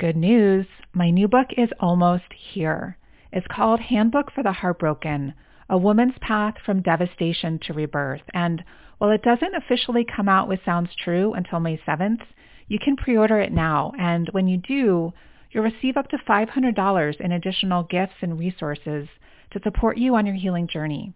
[0.00, 2.96] Good news, my new book is almost here.
[3.34, 5.34] It's called Handbook for the Heartbroken,
[5.68, 8.22] A Woman's Path from Devastation to Rebirth.
[8.32, 8.64] And
[8.96, 12.22] while it doesn't officially come out with Sounds True until May 7th,
[12.66, 13.92] you can pre-order it now.
[13.98, 15.12] And when you do,
[15.50, 19.06] you'll receive up to $500 in additional gifts and resources
[19.50, 21.12] to support you on your healing journey.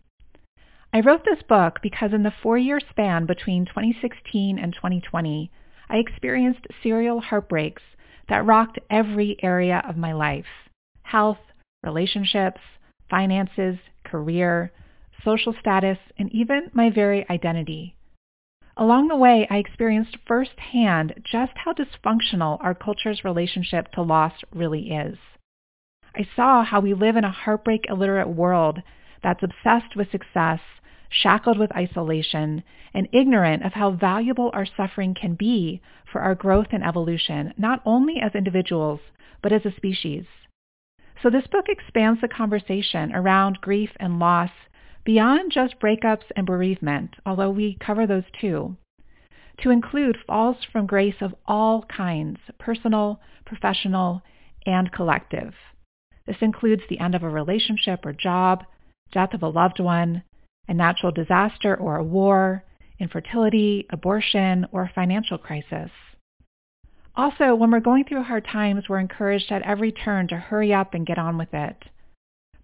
[0.93, 5.51] I wrote this book because in the four-year span between 2016 and 2020,
[5.89, 7.81] I experienced serial heartbreaks
[8.29, 10.71] that rocked every area of my life.
[11.03, 11.39] Health,
[11.83, 12.61] relationships,
[13.11, 14.73] finances, career,
[15.25, 17.95] social status, and even my very identity.
[18.77, 24.91] Along the way, I experienced firsthand just how dysfunctional our culture's relationship to loss really
[24.91, 25.17] is.
[26.17, 28.83] I saw how we live in a heartbreak illiterate world
[29.23, 30.61] that's obsessed with success,
[31.23, 36.67] shackled with isolation, and ignorant of how valuable our suffering can be for our growth
[36.73, 39.01] and evolution, not only as individuals,
[39.41, 40.25] but as a species.
[41.23, 44.51] So this book expands the conversation around grief and loss
[45.05, 48.77] beyond just breakups and bereavement, although we cover those too,
[49.63, 54.23] to include falls from grace of all kinds, personal, professional,
[54.67, 55.55] and collective.
[56.27, 58.65] This includes the end of a relationship or job,
[59.13, 60.23] death of a loved one,
[60.69, 62.65] a natural disaster or a war,
[62.99, 65.91] infertility, abortion, or a financial crisis.
[67.17, 70.95] Also, when we're going through hard times, we're encouraged at every turn to hurry up
[70.95, 71.77] and get on with it.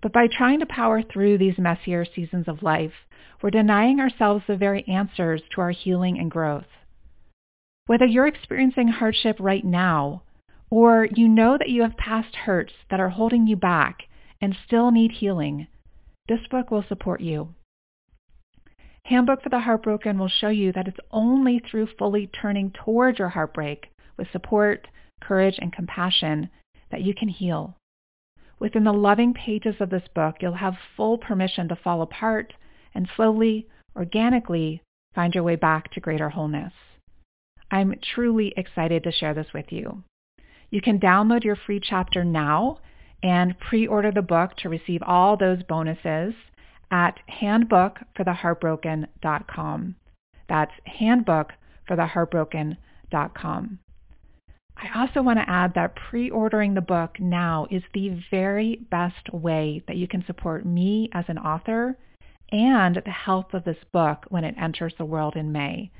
[0.03, 2.93] But by trying to power through these messier seasons of life,
[3.43, 6.67] we're denying ourselves the very answers to our healing and growth.
[7.87, 10.23] Whether you're experiencing hardship right now,
[10.71, 14.05] or you know that you have past hurts that are holding you back
[14.41, 15.67] and still need healing,
[16.29, 17.55] this book will support you.
[19.11, 23.31] Handbook for the Heartbroken will show you that it's only through fully turning towards your
[23.31, 24.87] heartbreak with support,
[25.21, 26.49] courage, and compassion
[26.93, 27.75] that you can heal.
[28.61, 32.55] Within the loving pages of this book, you'll have full permission to fall apart
[32.95, 34.81] and slowly, organically
[35.13, 36.73] find your way back to greater wholeness.
[37.69, 40.05] I'm truly excited to share this with you.
[40.71, 42.79] You can download your free chapter now
[43.25, 46.35] and pre-order the book to receive all those bonuses
[46.91, 49.95] at handbookfortheheartbroken.com.
[50.49, 53.79] That's handbookfortheheartbroken.com.
[54.83, 59.83] I also want to add that pre-ordering the book now is the very best way
[59.87, 61.99] that you can support me as an author
[62.51, 65.91] and the health of this book when it enters the world in May.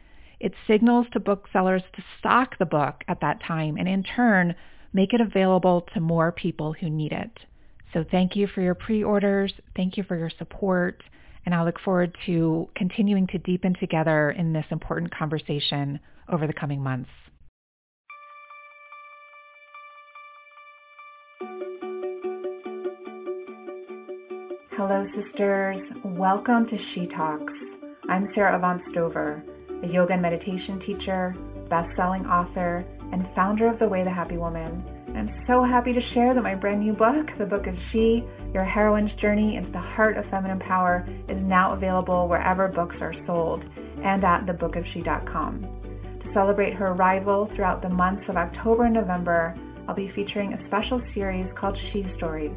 [0.41, 4.55] It signals to booksellers to stock the book at that time and in turn
[4.93, 7.39] make it available to more people who need it.
[7.93, 9.53] So thank you for your pre-orders.
[9.77, 11.03] Thank you for your support.
[11.45, 16.53] And I look forward to continuing to deepen together in this important conversation over the
[16.53, 17.11] coming months.
[24.77, 25.79] Hello, sisters.
[26.05, 27.53] Welcome to She Talks.
[28.09, 29.43] I'm Sarah Avant Stover,
[29.83, 31.35] a yoga and meditation teacher,
[31.69, 34.83] best-selling author, and founder of The Way the Happy Woman.
[35.17, 38.65] I'm so happy to share that my brand new book, The Book of She, Your
[38.65, 43.65] Heroine's Journey into the Heart of Feminine Power, is now available wherever books are sold
[44.05, 45.63] and at thebookofshe.com.
[46.23, 49.57] To celebrate her arrival throughout the months of October and November,
[49.89, 52.57] I'll be featuring a special series called She Stories,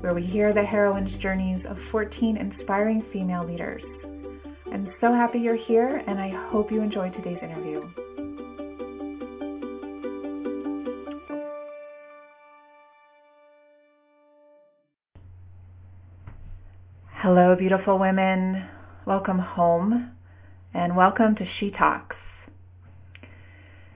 [0.00, 3.82] where we hear the heroines' journeys of 14 inspiring female leaders.
[4.72, 7.86] I'm so happy you're here, and I hope you enjoyed today's interview.
[17.34, 18.62] Hello, beautiful women.
[19.06, 20.10] Welcome home,
[20.74, 22.16] and welcome to She Talks.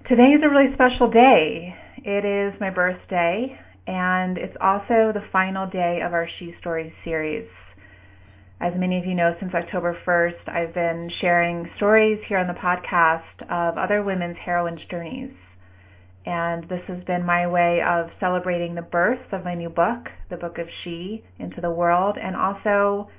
[0.09, 1.77] Today is a really special day.
[1.99, 7.47] It is my birthday, and it's also the final day of our She Stories series.
[8.59, 12.55] As many of you know, since October 1st, I've been sharing stories here on the
[12.55, 15.33] podcast of other women's heroines' journeys.
[16.25, 20.39] And this has been my way of celebrating the birth of my new book, The
[20.39, 23.11] Book of She, into the world, and also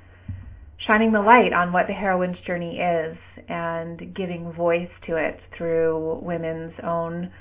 [0.85, 3.17] shining the light on what the heroine's journey is
[3.49, 7.31] and giving voice to it through women's own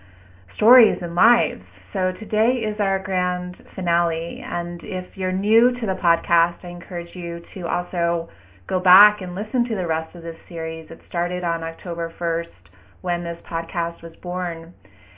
[0.57, 1.63] stories and lives.
[1.93, 4.43] So today is our grand finale.
[4.45, 8.29] And if you're new to the podcast, I encourage you to also
[8.67, 10.91] go back and listen to the rest of this series.
[10.91, 12.71] It started on October 1st
[13.03, 14.75] when this podcast was born.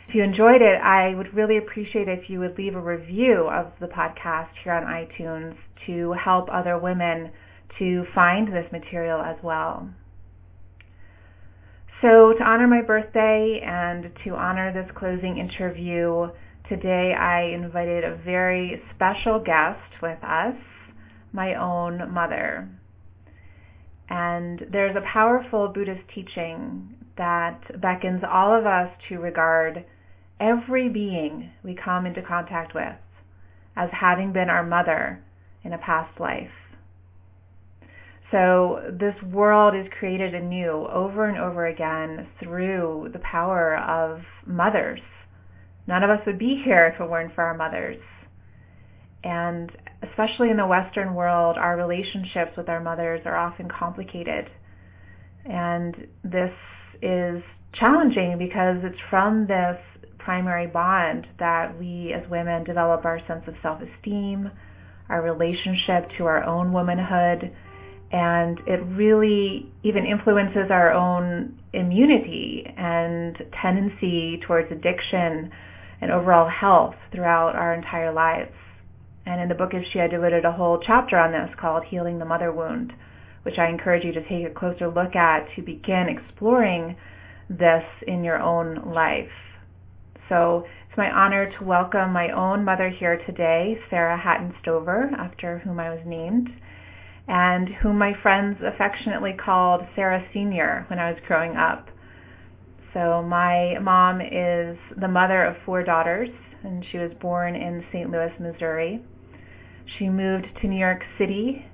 [0.08, 3.72] If you enjoyed it, I would really appreciate if you would leave a review of
[3.80, 5.56] the podcast here on iTunes
[5.86, 7.30] to help other women
[7.78, 9.88] to find this material as well.
[12.00, 16.28] So to honor my birthday and to honor this closing interview,
[16.68, 20.54] Today I invited a very special guest with us,
[21.32, 22.68] my own mother.
[24.10, 29.86] And there's a powerful Buddhist teaching that beckons all of us to regard
[30.38, 33.00] every being we come into contact with
[33.74, 35.24] as having been our mother
[35.64, 36.67] in a past life.
[38.30, 45.00] So this world is created anew over and over again through the power of mothers.
[45.86, 48.00] None of us would be here if it weren't for our mothers.
[49.24, 49.72] And
[50.02, 54.50] especially in the Western world, our relationships with our mothers are often complicated.
[55.46, 56.52] And this
[57.00, 57.42] is
[57.72, 59.78] challenging because it's from this
[60.18, 64.50] primary bond that we as women develop our sense of self-esteem,
[65.08, 67.50] our relationship to our own womanhood,
[68.10, 75.50] and it really even influences our own immunity and tendency towards addiction
[76.00, 78.54] and overall health throughout our entire lives.
[79.26, 82.18] And in the book of She, I devoted a whole chapter on this called Healing
[82.18, 82.94] the Mother Wound,
[83.42, 86.96] which I encourage you to take a closer look at to begin exploring
[87.50, 89.28] this in your own life.
[90.30, 95.58] So it's my honor to welcome my own mother here today, Sarah Hatton Stover, after
[95.58, 96.48] whom I was named
[97.28, 101.88] and whom my friends affectionately called Sarah Senior when I was growing up.
[102.94, 106.30] So my mom is the mother of four daughters,
[106.64, 108.10] and she was born in St.
[108.10, 109.02] Louis, Missouri.
[109.98, 111.66] She moved to New York City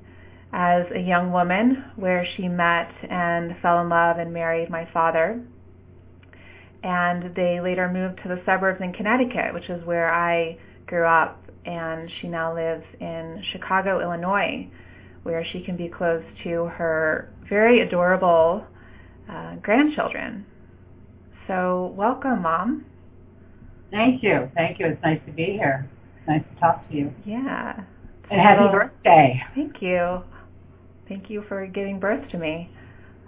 [0.53, 5.41] as a young woman where she met and fell in love and married my father.
[6.83, 11.43] And they later moved to the suburbs in Connecticut, which is where I grew up,
[11.65, 14.69] and she now lives in Chicago, Illinois,
[15.25, 18.65] where she can be close to her very adorable
[19.29, 20.47] uh, grandchildren.
[21.47, 22.85] So welcome, Mom.
[23.91, 24.51] Thank you.
[24.55, 24.87] Thank you.
[24.87, 25.89] It's nice to be here.
[26.27, 27.13] nice to talk to you.
[27.25, 27.83] Yeah.
[28.31, 29.43] And happy birthday.
[29.55, 30.23] Thank you.
[31.09, 32.71] Thank you for giving birth to me.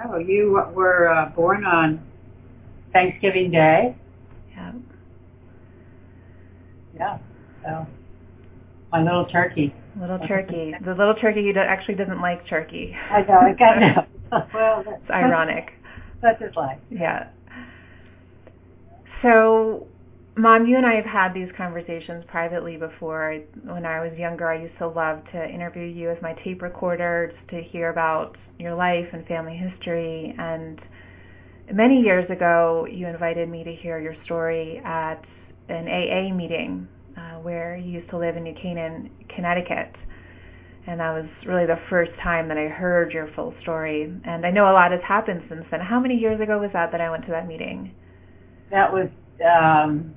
[0.05, 2.05] Oh, you were uh, born on
[2.93, 3.97] Thanksgiving Day.
[4.51, 4.73] Yeah.
[6.95, 7.19] Yeah.
[7.63, 7.87] So
[8.93, 9.75] my little turkey.
[9.99, 10.75] Little turkey.
[10.85, 12.95] the little turkey that actually doesn't like turkey.
[13.11, 13.39] I know.
[13.39, 13.97] I got it.
[14.55, 15.73] well, it's ironic.
[16.21, 16.79] That's his life.
[16.91, 17.29] Yeah.
[19.23, 19.87] So,
[20.37, 23.41] Mom, you and I have had these conversations privately before.
[23.65, 27.33] When I was younger, I used to love to interview you as my tape recorder
[27.35, 30.35] just to hear about your life and family history.
[30.39, 30.81] And
[31.73, 35.25] many years ago, you invited me to hear your story at
[35.69, 39.95] an AA meeting uh, where you used to live in New Canaan, Connecticut.
[40.87, 44.13] And that was really the first time that I heard your full story.
[44.25, 45.81] And I know a lot has happened since then.
[45.81, 47.93] How many years ago was that that I went to that meeting?
[48.71, 49.09] That was
[49.45, 50.15] um,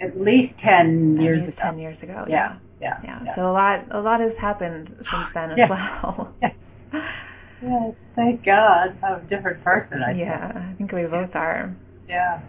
[0.00, 1.62] at least ten at years least ago.
[1.62, 2.24] Ten years ago.
[2.28, 2.58] Yeah.
[2.80, 2.98] Yeah.
[3.04, 3.20] Yeah.
[3.24, 3.36] yeah.
[3.36, 5.68] So a lot, a lot has happened since then as yeah.
[5.70, 6.34] well.
[6.42, 8.98] yes, thank God.
[9.02, 10.02] I'm a different person.
[10.02, 10.20] I think.
[10.20, 10.64] yeah, think.
[10.64, 11.74] I think we both are.
[12.08, 12.42] Yeah.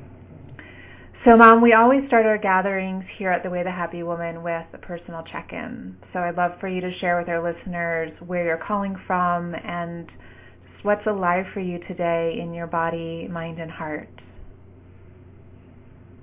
[1.25, 4.66] So, Mom, we always start our gatherings here at the Way the Happy Woman with
[4.74, 5.96] a personal check-in.
[6.12, 10.10] So I'd love for you to share with our listeners where you're calling from and
[10.81, 14.10] what's alive for you today in your body, mind, and heart.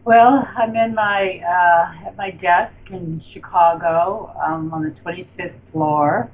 [0.04, 6.30] Well, I'm in my uh, at my desk in Chicago um, on the 25th floor,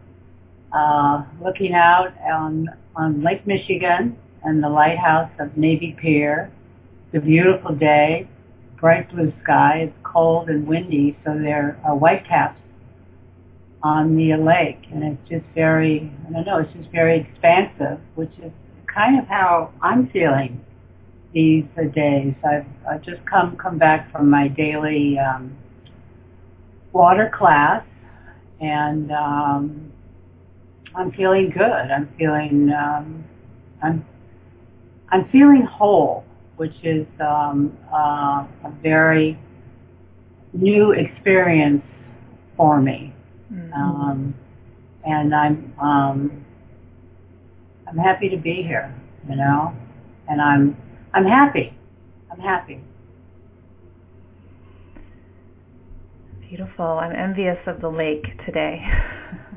[0.73, 6.51] uh, looking out on on Lake Michigan and the lighthouse of Navy Pier.
[7.13, 8.29] It's a beautiful day
[8.81, 9.89] bright blue sky.
[9.89, 12.61] It's cold and windy, so there are whitecaps
[13.83, 18.33] on the lake, and it's just very, I don't know, it's just very expansive, which
[18.43, 18.53] is
[18.93, 20.65] kind of how I'm feeling
[21.33, 21.65] these
[21.95, 22.35] days.
[22.45, 25.57] I've, I've just come come back from my daily um,
[26.93, 27.85] water class,
[28.61, 29.93] and um,
[30.95, 31.63] I'm feeling good.
[31.63, 33.25] I'm feeling um,
[33.83, 34.05] I'm
[35.11, 36.26] I'm feeling whole
[36.57, 39.39] which is um, uh, a very
[40.53, 41.83] new experience
[42.57, 43.15] for me.
[43.53, 43.73] Mm-hmm.
[43.73, 44.35] Um,
[45.05, 46.45] and I'm um,
[47.89, 48.95] I'm happy to be here,
[49.29, 49.75] you know,
[50.29, 50.77] and I'm
[51.15, 51.77] I'm happy.
[52.31, 52.81] I'm happy.
[56.49, 56.85] Beautiful.
[56.85, 58.81] I'm envious of the lake today.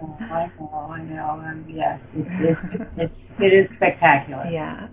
[0.01, 2.29] oh, I know, I know, and yes, it's,
[2.73, 4.45] it's, it's, it is spectacular.
[4.51, 4.87] Yeah.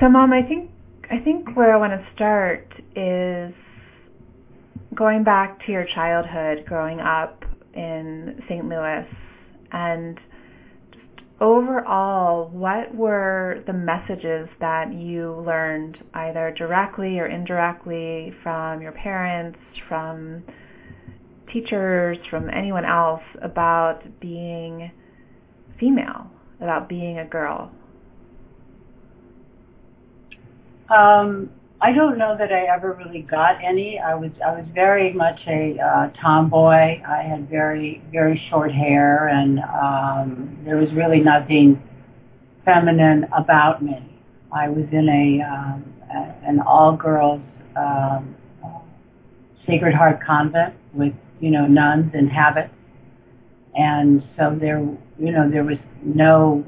[0.00, 0.70] So, Mom, I think
[1.08, 3.54] I think where I want to start is
[4.92, 8.68] going back to your childhood, growing up in St.
[8.68, 9.06] Louis,
[9.70, 10.18] and
[10.90, 18.92] just overall, what were the messages that you learned either directly or indirectly from your
[18.92, 19.58] parents,
[19.88, 20.42] from
[21.52, 24.90] teachers, from anyone else about being
[25.78, 26.28] female,
[26.60, 27.70] about being a girl?
[30.90, 31.50] Um,
[31.80, 33.98] I don't know that I ever really got any.
[33.98, 37.02] I was I was very much a uh, tomboy.
[37.06, 41.82] I had very very short hair, and um, there was really nothing
[42.64, 44.02] feminine about me.
[44.52, 45.84] I was in a, um,
[46.46, 47.42] an all girls
[47.76, 48.34] um,
[49.66, 52.72] Sacred Heart convent with you know nuns and habits,
[53.74, 56.64] and so there you know there was no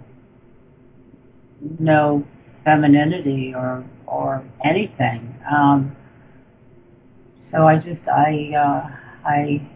[1.78, 2.26] no
[2.64, 5.35] femininity or or anything.
[5.51, 5.97] Um,
[7.53, 8.91] so I just I uh,
[9.27, 9.69] I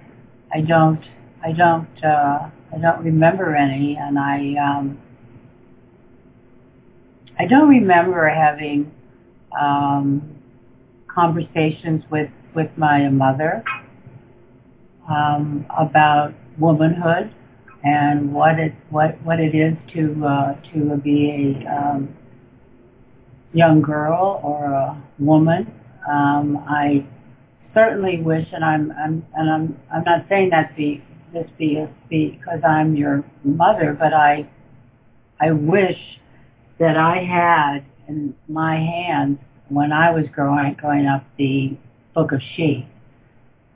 [0.52, 1.02] I don't
[1.44, 4.98] I don't uh, I don't remember any, and I um,
[7.38, 8.92] I don't remember having
[9.58, 10.36] um,
[11.06, 13.64] conversations with with my mother
[15.08, 17.32] um, about womanhood
[17.82, 22.14] and what it what what it is to uh, to be a um,
[23.52, 25.72] young girl or a woman.
[26.08, 27.06] Um, I
[27.74, 31.02] certainly wish, and I'm, I'm, and I'm, I'm not saying that be
[31.32, 34.48] this be because I'm your mother, but I,
[35.40, 35.98] I wish
[36.78, 39.38] that I had in my hands
[39.68, 41.76] when I was growing growing up the
[42.14, 42.88] Book of She,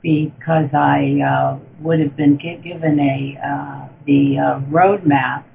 [0.01, 5.45] because I uh, would have been given a uh, the uh, roadmap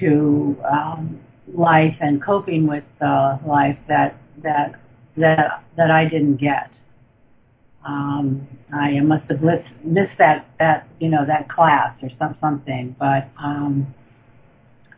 [0.00, 1.20] to um,
[1.52, 4.80] life and coping with uh, life that that
[5.16, 6.70] that that I didn't get.
[7.86, 12.96] Um, I must have missed, missed that that you know that class or some something,
[12.98, 13.94] but um,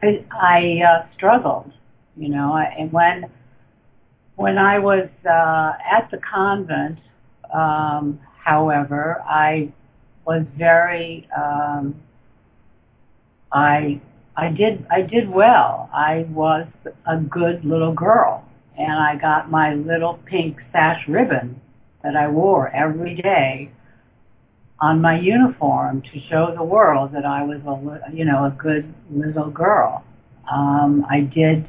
[0.03, 1.73] I, I uh, struggled,
[2.17, 3.31] you know, I, and when
[4.37, 6.99] when I was uh, at the convent,
[7.53, 9.73] um, however, I
[10.27, 11.95] was very um,
[13.53, 14.01] I
[14.37, 15.89] I did I did well.
[15.93, 16.67] I was
[17.07, 18.45] a good little girl
[18.77, 21.61] and I got my little pink sash ribbon
[22.03, 23.71] that I wore every day
[24.81, 28.93] on my uniform to show the world that I was a you know a good
[29.11, 30.05] little girl.
[30.51, 31.67] Um, I did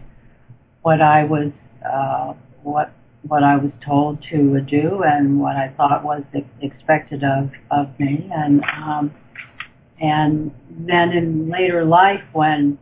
[0.82, 1.52] what I was
[1.86, 2.34] uh,
[2.64, 2.92] what
[3.24, 6.24] what I was told to do and what I thought was
[6.62, 9.14] expected of of me and um,
[10.02, 12.78] and then in later life when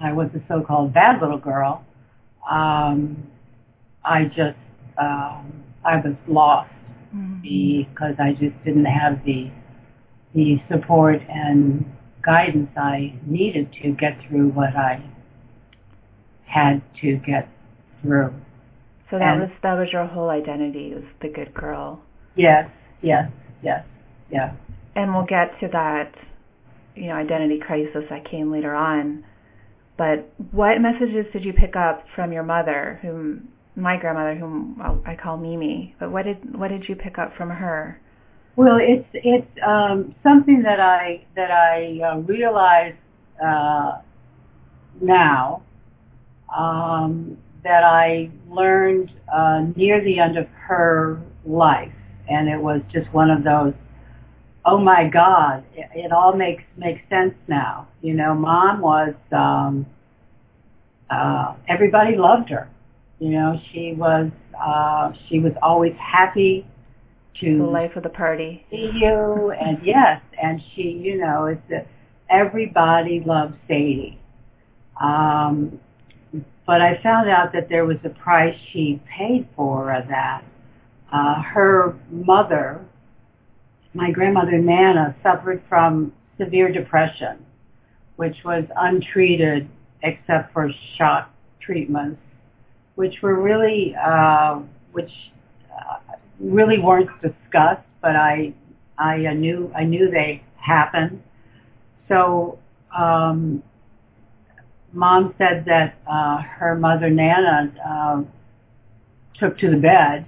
[0.00, 1.84] I was a so-called bad little girl,
[2.48, 3.26] um,
[4.04, 4.58] I just,
[4.98, 6.70] um, I was lost
[7.14, 7.40] mm-hmm.
[7.40, 9.50] because I just didn't have the,
[10.34, 11.84] the support and
[12.22, 15.02] guidance I needed to get through what I
[16.44, 17.48] had to get
[18.02, 18.34] through.
[19.10, 22.02] So that and, was that was your whole identity was the good girl.
[22.36, 22.68] Yes,
[23.00, 23.30] yes,
[23.62, 23.84] yes,
[24.30, 24.52] yeah
[24.98, 26.12] and we'll get to that,
[26.96, 29.24] you know, identity crisis that came later on.
[29.96, 35.14] But what messages did you pick up from your mother, whom my grandmother, whom I
[35.14, 35.94] call Mimi?
[36.00, 38.00] But what did what did you pick up from her?
[38.56, 42.94] Well, it's it's um, something that I that I uh, realize
[43.44, 44.00] uh,
[45.00, 45.62] now
[46.56, 51.92] um, that I learned uh, near the end of her life,
[52.28, 53.74] and it was just one of those
[54.68, 57.88] oh my God, it, it all makes makes sense now.
[58.02, 59.86] You know, mom was um,
[61.10, 62.68] uh, everybody loved her.
[63.18, 66.66] You know, she was uh, she was always happy
[67.40, 68.66] to the life of the party.
[68.70, 71.86] See you, and yes, and she, you know, it's a,
[72.30, 74.18] everybody loved Sadie.
[75.00, 75.80] Um,
[76.66, 80.44] but I found out that there was a price she paid for that.
[81.10, 82.84] Uh, her mother
[83.94, 87.44] my grandmother Nana suffered from severe depression,
[88.16, 89.68] which was untreated
[90.02, 91.30] except for shock
[91.60, 92.20] treatments,
[92.94, 94.60] which were really, uh,
[94.92, 95.10] which
[95.72, 95.98] uh,
[96.38, 98.52] really weren't discussed, but I,
[98.98, 101.22] I knew, I knew they happened.
[102.08, 102.58] So,
[102.96, 103.62] um,
[104.92, 108.22] mom said that uh, her mother Nana uh,
[109.38, 110.26] took to the bed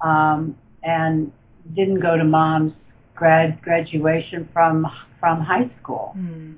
[0.00, 1.32] um, and
[1.74, 2.72] didn't go to mom's
[3.14, 4.86] grad graduation from
[5.18, 6.56] from high school, mm.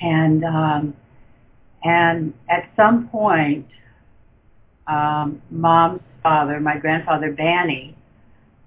[0.00, 0.94] and um,
[1.84, 3.66] and at some point,
[4.86, 7.94] um, mom's father, my grandfather Banny,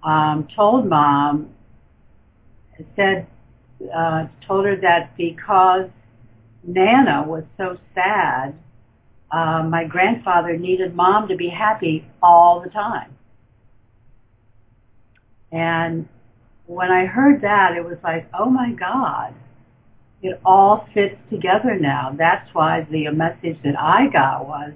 [0.04, 1.54] um, told mom
[2.96, 3.28] said
[3.94, 5.90] uh, told her that because
[6.64, 8.54] Nana was so sad.
[9.32, 13.16] Uh, my grandfather needed mom to be happy all the time.
[15.52, 16.08] And
[16.66, 19.34] when I heard that, it was like, oh my God,
[20.22, 22.16] it all fits together now.
[22.18, 24.72] That's why the message that I got was,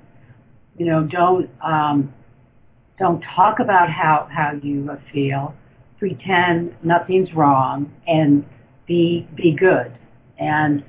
[0.78, 2.14] you know, don't um,
[3.00, 5.54] don't talk about how how you feel.
[6.00, 8.46] Pretend nothing's wrong and
[8.88, 9.94] be be good.
[10.38, 10.84] And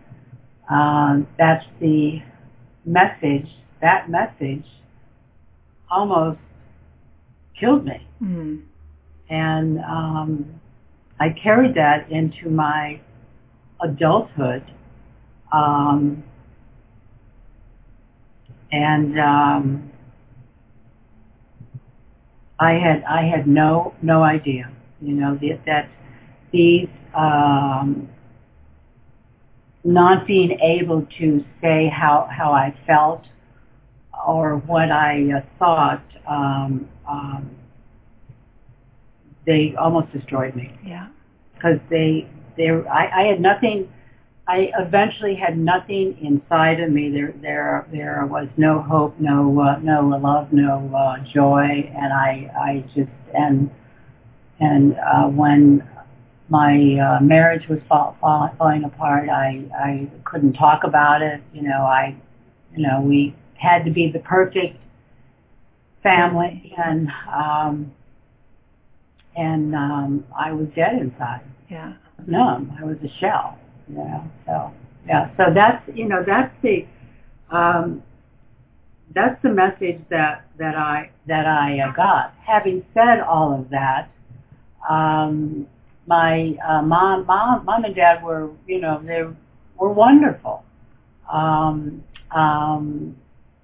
[0.71, 2.23] um, that's the
[2.85, 3.49] message.
[3.81, 4.65] That message
[5.91, 6.41] almost
[7.59, 8.07] killed me.
[8.23, 8.63] Mm.
[9.29, 10.61] And um,
[11.19, 13.01] I carried that into my
[13.81, 14.65] adulthood.
[15.53, 16.23] Um,
[18.73, 19.91] and um,
[22.59, 25.89] I had I had no no idea, you know, that, that
[26.53, 28.09] these um,
[29.85, 33.25] not being able to say how how I felt
[34.27, 37.51] or what I uh, thought, um, um,
[39.47, 40.77] they almost destroyed me.
[40.85, 41.09] Yeah.
[41.55, 43.93] Because they they I, I had nothing.
[44.49, 47.11] I eventually had nothing inside of me.
[47.11, 52.51] There there there was no hope, no uh, no love, no uh, joy, and I
[52.59, 53.71] I just and
[54.61, 55.87] and uh, when
[56.49, 59.29] my uh, marriage was fall, fall, falling apart.
[59.29, 61.43] I I couldn't talk about it.
[61.53, 62.17] You know, I,
[62.75, 64.77] you know, we had to be the perfect
[66.03, 67.93] family, and um,
[69.37, 71.43] and um, I was dead inside.
[71.71, 71.95] Yeah.
[72.27, 72.77] Numb.
[72.81, 73.59] I was a shell.
[73.89, 74.25] You know.
[74.47, 74.73] So
[75.07, 75.31] yeah.
[75.37, 76.87] So that's you know that's the
[77.51, 78.03] um,
[79.15, 82.35] that's the message that that I that I uh, got.
[82.47, 84.11] Having said all of that.
[84.89, 85.67] Um,
[86.07, 89.23] my uh, mom, mom, mom and dad were, you know, they
[89.77, 90.65] were wonderful,
[91.33, 92.03] um,
[92.35, 93.17] um,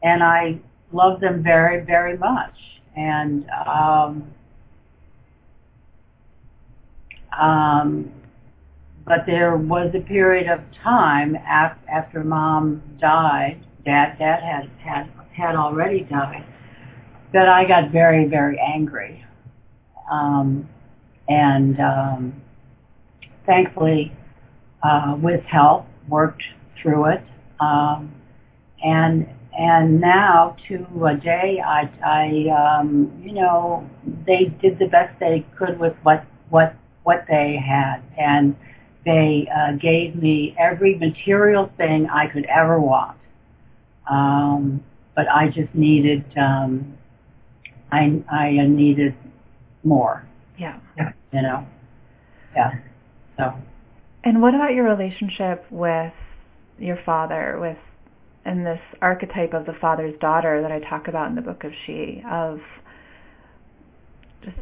[0.02, 0.58] and I
[0.92, 2.54] loved them very, very much.
[2.96, 4.32] And um,
[7.38, 8.12] um,
[9.05, 15.11] but there was a period of time af- after mom died, dad, dad had had
[15.35, 16.45] had already died,
[17.33, 19.25] that I got very, very angry.
[20.11, 20.68] Um,
[21.29, 22.42] and um,
[23.47, 24.12] thankfully,
[24.83, 26.42] uh, with help, worked
[26.81, 27.23] through it.
[27.61, 28.12] Um,
[28.85, 33.88] and and now to a day, I, I um, you know,
[34.27, 38.56] they did the best they could with what what what they had, and
[39.04, 43.18] they uh, gave me every material thing I could ever want.
[44.10, 44.84] Um,
[45.14, 46.96] but I just needed, um,
[47.90, 49.14] I I needed
[49.84, 50.26] more.
[50.58, 50.78] Yeah.
[51.32, 51.66] You know.
[52.54, 52.72] Yeah.
[53.36, 53.54] So.
[54.24, 56.12] And what about your relationship with
[56.78, 57.78] your father, with
[58.44, 61.72] and this archetype of the father's daughter that I talk about in the book of
[61.86, 62.60] She, of
[64.44, 64.56] just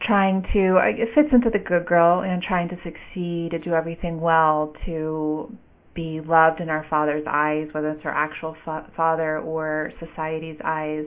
[0.00, 4.20] trying to, it fits into the good girl and trying to succeed, to do everything
[4.20, 5.56] well, to
[5.94, 11.06] be loved in our father's eyes, whether it's our actual fa- father or society's eyes.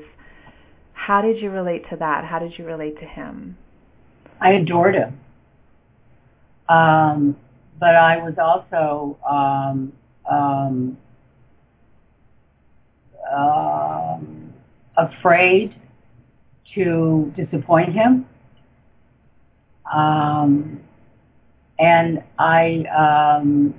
[0.94, 2.26] How did you relate to that?
[2.26, 3.58] How did you relate to him?
[4.40, 5.20] I adored him.
[6.70, 7.38] Um,
[7.80, 9.94] but I was also um,
[10.30, 10.98] um,
[13.36, 14.54] um,
[14.96, 15.76] afraid
[16.76, 18.26] to disappoint him.
[19.94, 20.82] Um,
[21.80, 22.86] and I,
[23.40, 23.76] um,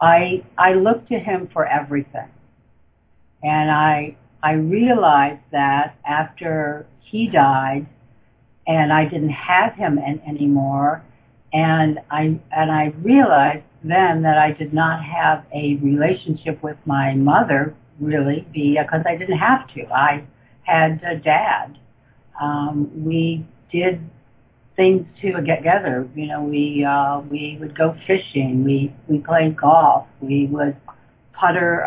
[0.00, 2.28] I, I looked to him for everything.
[3.42, 7.86] And I, I realized that after he died
[8.68, 11.02] and I didn't have him an, anymore,
[11.52, 17.14] and I and I realized then that I did not have a relationship with my
[17.14, 19.86] mother really because I didn't have to.
[19.86, 20.24] I
[20.64, 21.78] had a dad.
[22.40, 24.00] Um, we did
[24.78, 26.08] things to get together.
[26.14, 28.64] You know, we uh, we would go fishing.
[28.64, 30.06] We we played golf.
[30.22, 30.76] We would
[31.34, 31.84] putter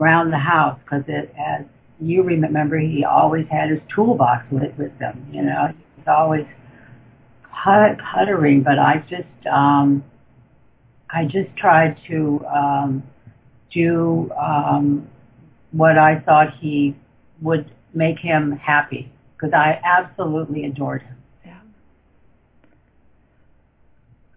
[0.00, 1.64] around the house because it, as
[2.00, 5.26] you remember, he always had his toolbox with with him.
[5.32, 6.46] You know, he was always
[7.64, 10.04] put, puttering, but I just um,
[11.10, 13.02] I just tried to um,
[13.72, 15.08] do um,
[15.72, 16.96] what I thought he
[17.40, 21.16] would make him happy because I absolutely adored him.
[21.44, 21.60] Yeah.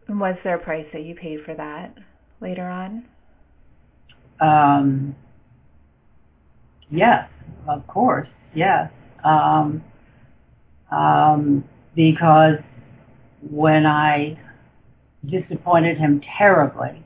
[0.07, 1.93] And was there a price that you paid for that
[2.39, 3.05] later on?
[4.39, 5.15] Um,
[6.89, 7.29] yes,
[7.67, 8.89] of course, yes.
[9.23, 9.83] Um,
[10.91, 11.63] um,
[11.95, 12.59] because
[13.49, 14.39] when I
[15.29, 17.03] disappointed him terribly,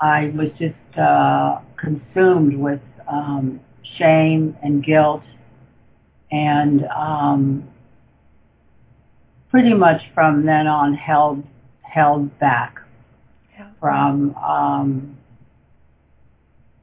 [0.00, 3.60] I was just uh, consumed with um,
[3.98, 5.22] shame and guilt,
[6.30, 7.66] and um,
[9.50, 11.42] pretty much from then on held
[11.92, 12.80] held back
[13.58, 13.70] Yeah.
[13.80, 15.16] from um,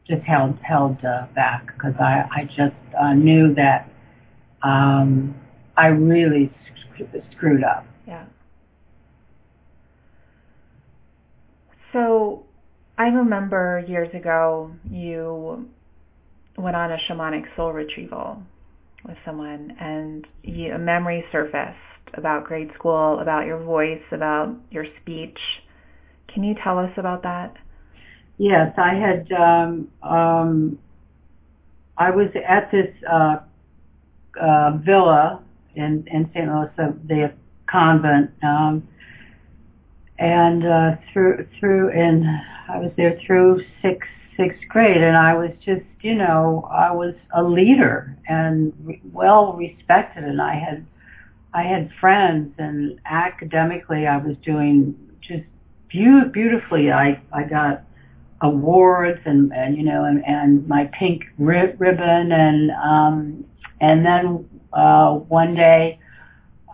[0.08, 3.90] just held held uh, back because I I just uh, knew that
[4.64, 5.36] um,
[5.78, 6.52] I really
[6.98, 7.86] sc- screwed up.
[8.08, 8.26] Yeah.
[11.92, 12.44] So
[12.98, 15.70] I remember years ago you
[16.58, 18.42] went on a shamanic soul retrieval
[19.08, 21.78] with someone and you, a memory surfaced
[22.14, 25.38] about grade school, about your voice, about your speech.
[26.28, 27.56] Can you tell us about that?
[28.38, 29.32] Yes, I had.
[29.32, 30.80] Um, um,
[31.98, 33.38] I was at this uh,
[34.42, 35.42] uh, villa
[35.76, 36.48] in in St.
[36.48, 36.70] Louis,
[37.08, 37.34] the
[37.70, 38.88] convent, um,
[40.18, 42.26] and uh, through through and
[42.68, 47.14] I was there through sixth sixth grade, and I was just you know I was
[47.36, 50.86] a leader and re- well respected, and I had
[51.54, 55.44] I had friends, and academically I was doing just
[55.94, 56.92] beau- beautifully.
[56.92, 57.84] I I got
[58.44, 63.46] awards and, and you know and, and my pink rib- ribbon and um
[63.80, 65.98] and then uh one day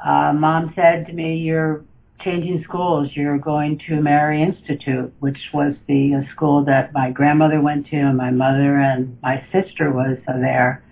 [0.03, 1.85] uh mom said to me you're
[2.21, 7.61] changing schools you're going to Mary Institute which was the uh, school that my grandmother
[7.61, 10.83] went to and my mother and my sister was uh, there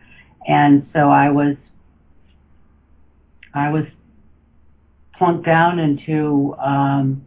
[0.48, 1.56] and so I was
[3.58, 3.86] I was
[5.18, 7.24] plunked down into um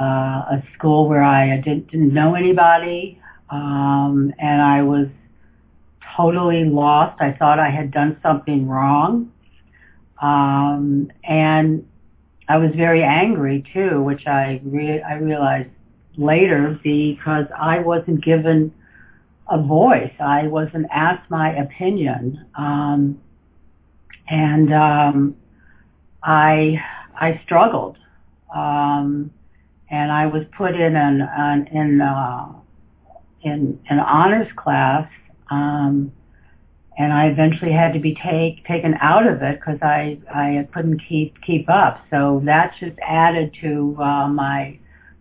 [0.00, 5.08] uh, a school where I didn't, didn't know anybody, um, and I was
[6.16, 7.20] totally lost.
[7.20, 9.30] I thought I had done something wrong,
[10.22, 11.86] um, and
[12.48, 15.70] I was very angry too, which I re- I realized
[16.16, 18.72] later because I wasn't given
[19.48, 20.12] a voice.
[20.18, 23.20] I wasn't asked my opinion, um,
[24.30, 25.36] and um,
[26.22, 26.80] I
[27.14, 27.98] I struggled.
[28.54, 29.30] Um,
[29.90, 32.52] and I was put in an, an in uh,
[33.42, 35.10] in an honors class,
[35.50, 36.12] um,
[36.96, 41.00] and I eventually had to be take taken out of it because I I couldn't
[41.08, 42.04] keep keep up.
[42.10, 44.78] So that just added to uh, my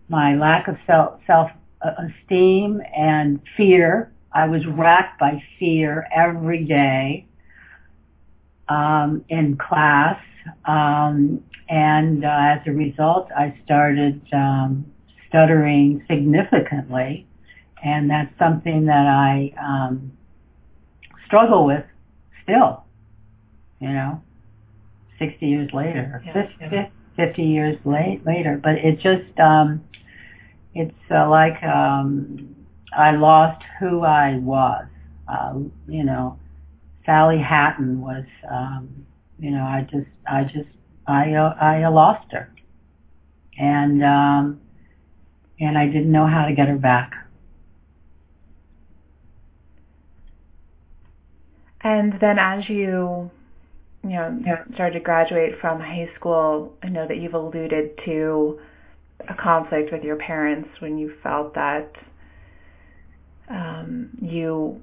[0.08, 1.50] my lack of self self
[1.82, 4.12] esteem and fear.
[4.32, 7.26] I was racked by fear every day
[8.70, 10.22] um, in class.
[10.66, 14.86] Um, and uh, as a result, I started um,
[15.28, 17.28] stuttering significantly,
[17.84, 20.12] and that's something that I um,
[21.26, 21.86] struggle with
[22.44, 22.84] still.
[23.80, 24.22] You know,
[25.20, 26.90] 60 years later, Yeah, 50, yeah.
[27.16, 29.84] 50 years late, later, but it just um,
[30.74, 32.56] it's uh, like um,
[32.98, 34.86] I lost who I was.
[35.28, 36.40] Uh, you know,
[37.10, 38.26] Sally Hatton was.
[38.48, 39.08] Um,
[39.40, 40.70] you know, I just, I just
[41.08, 42.54] I uh, I lost her,
[43.58, 44.62] and um,
[45.60, 47.14] and I didn't know how to get her back.
[51.82, 53.32] And then as you,
[54.04, 54.40] you know,
[54.76, 58.60] started to graduate from high school, I know that you've alluded to
[59.28, 61.92] a conflict with your parents when you felt that
[63.50, 64.82] um, you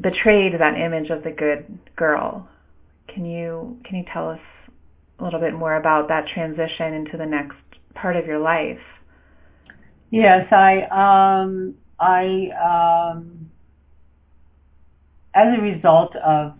[0.00, 2.48] betrayed that image of the good girl.
[3.08, 4.40] Can you can you tell us
[5.18, 7.56] a little bit more about that transition into the next
[7.94, 8.80] part of your life?
[10.10, 12.48] Yes, I um I
[13.14, 13.50] um
[15.34, 16.54] as a result of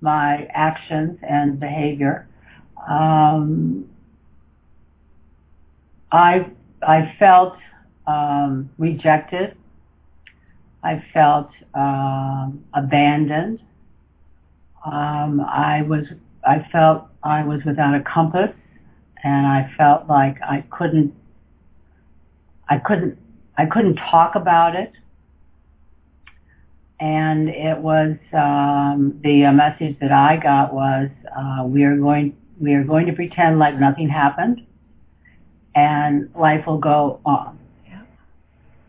[0.00, 2.28] my actions and behavior,
[2.88, 3.88] um,
[6.10, 6.50] I
[6.82, 7.56] I felt
[8.06, 9.56] um, rejected.
[10.82, 13.60] I felt um, abandoned.
[14.84, 16.04] Um, I was
[16.44, 18.50] I felt I was without a compass,
[19.22, 21.14] and I felt like I couldn't
[22.68, 23.18] I couldn't
[23.56, 24.92] I couldn't talk about it.
[26.98, 32.36] And it was um, the uh, message that I got was uh, we are going
[32.60, 34.66] we are going to pretend like nothing happened,
[35.74, 37.61] and life will go on.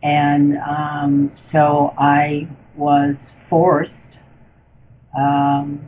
[0.04, 3.16] And um, so I was
[3.50, 3.92] forced,
[5.18, 5.88] um,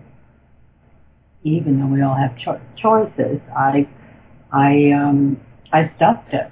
[1.44, 3.88] even though we all have cho- choices, I
[4.54, 5.40] I um,
[5.74, 6.52] I stuffed it,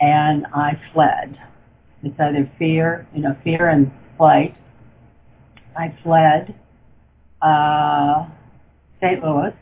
[0.00, 1.36] and I fled.
[2.04, 4.54] It's either fear, you know, fear and flight.
[5.76, 6.54] I fled
[7.42, 8.28] uh,
[9.00, 9.22] St.
[9.22, 9.54] Louis,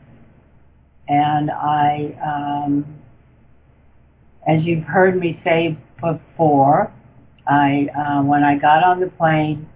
[1.07, 2.99] and I, um,
[4.47, 6.91] as you've heard me say before.
[7.47, 9.67] I uh, when I got on the plane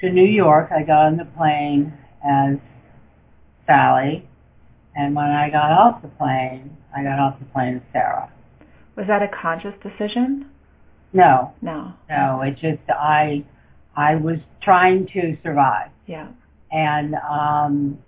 [0.00, 1.92] to New York, I got on the plane
[2.24, 2.56] as
[3.66, 4.26] Sally,
[4.96, 8.30] and when I got off the plane, I got off the plane as Sarah.
[8.96, 10.50] Was that a conscious decision?
[11.12, 11.92] No, No.
[12.08, 12.42] no.
[12.42, 13.44] It just I
[13.96, 16.28] I was trying to survive, Yeah.
[16.72, 17.98] and um,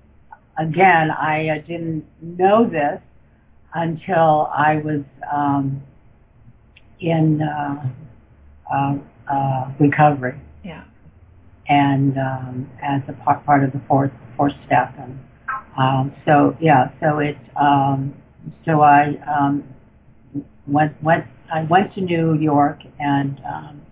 [0.59, 3.01] again, I uh, didn't know this
[3.75, 5.83] until I was um,
[7.01, 7.89] in uh,
[8.73, 8.95] uh,
[9.33, 10.85] uh, recovery Yeah.
[11.69, 14.95] and um, as a part, part of the fourth fourth step.
[14.99, 15.19] And
[15.79, 18.15] um, so yeah, so it um,
[18.65, 19.65] so I um,
[20.67, 23.83] went went I went to New York and um,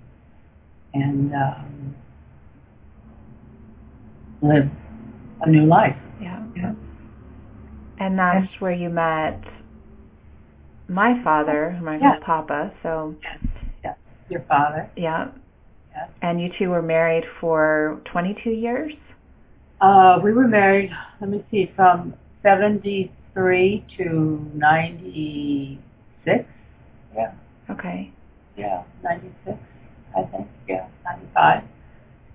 [0.94, 1.94] and um,
[4.42, 4.70] lived
[5.42, 5.96] a new life.
[6.20, 6.44] Yeah.
[6.56, 6.72] Yeah.
[7.98, 9.42] And that's where you met
[10.88, 12.18] my father, whom I Yeah.
[12.24, 12.72] call Papa.
[12.82, 13.14] So
[14.30, 14.90] Your father.
[14.96, 15.28] yeah.
[15.96, 16.10] Yes.
[16.20, 18.92] And you two were married for 22 years.
[19.80, 20.90] Uh, we were married.
[21.20, 25.80] Let me see, from seventy three to ninety
[26.24, 26.44] six.
[27.14, 27.32] Yeah.
[27.70, 28.12] Okay.
[28.56, 29.56] Yeah, 96,
[30.16, 30.48] I think.
[30.68, 31.62] Yeah, 95.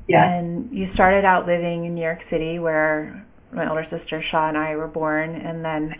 [0.07, 0.25] Yeah.
[0.33, 4.57] And you started out living in New York City, where my older sister Shaw and
[4.57, 5.93] I were born, and then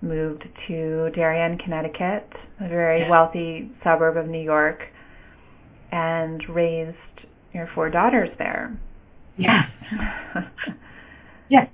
[0.00, 2.28] moved to Darien, Connecticut,
[2.60, 4.80] a very wealthy suburb of New York,
[5.92, 6.96] and raised
[7.52, 8.78] your four daughters there.
[9.36, 9.64] Yes.
[11.50, 11.68] Yes.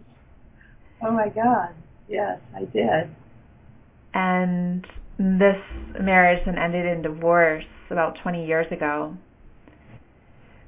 [1.03, 1.71] Oh my God.
[2.09, 3.11] Yes, I did.
[4.15, 4.87] and
[5.19, 5.57] this
[6.01, 9.17] marriage then ended in divorce about 20 years ago.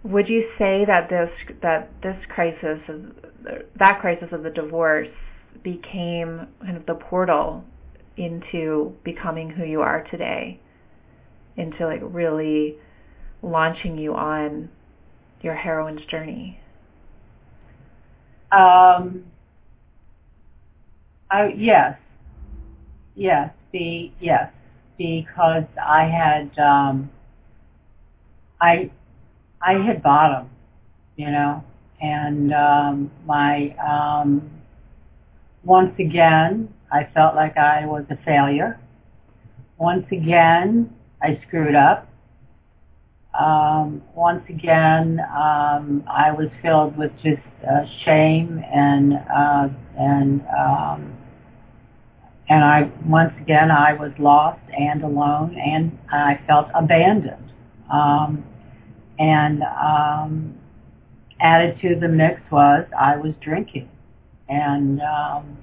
[0.03, 1.31] Would you say that this
[1.63, 3.03] that this crisis of
[3.79, 5.09] that crisis of the divorce
[5.63, 7.65] became kind of the portal
[8.17, 10.59] into becoming who you are today,
[11.57, 12.77] into like really
[13.43, 14.69] launching you on
[15.43, 16.59] your heroine's journey?
[18.53, 19.25] Um,
[21.31, 21.99] I, yes.
[23.15, 23.53] Yes.
[23.73, 24.51] Be, yes.
[24.99, 27.11] Because I had, um,
[28.61, 28.91] I,
[29.61, 30.49] I hit bottom,
[31.17, 31.63] you know,
[32.01, 34.51] and, um, my, um,
[35.67, 38.79] once again, I felt like I was a failure.
[39.79, 42.09] Once again, I screwed up.
[43.39, 51.17] Um, once again, um, I was filled with just uh, shame and uh, and um,
[52.49, 57.53] and I once again I was lost and alone and I felt abandoned.
[57.93, 58.45] Um,
[59.19, 60.55] and um,
[61.41, 63.89] added to the mix was I was drinking,
[64.49, 65.57] and um,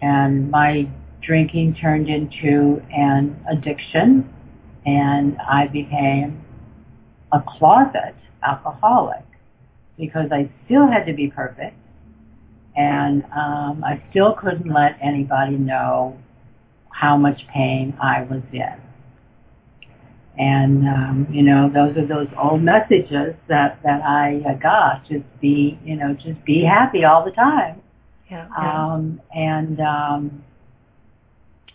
[0.00, 0.88] and my
[1.22, 4.32] drinking turned into an addiction,
[4.86, 6.44] and I became
[7.32, 9.24] a closet alcoholic
[9.98, 11.76] because I still had to be perfect
[12.78, 16.16] and um, I still couldn't let anybody know
[16.90, 18.87] how much pain I was in.
[20.38, 25.08] And um, you know, those are those old messages that that I uh, got.
[25.08, 27.82] Just be, you know, just be happy all the time.
[28.30, 28.46] Yeah.
[28.56, 30.44] Um, and um,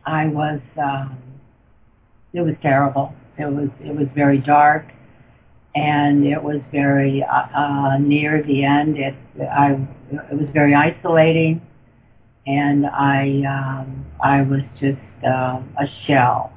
[0.06, 1.18] I was, um,
[2.32, 3.14] it was terrible.
[3.38, 4.86] It was it was very dark
[5.76, 8.98] and it was very uh, uh, near the end.
[8.98, 9.72] It I
[10.12, 11.62] it was very isolating,
[12.46, 16.54] and I um, I was just um, a shell,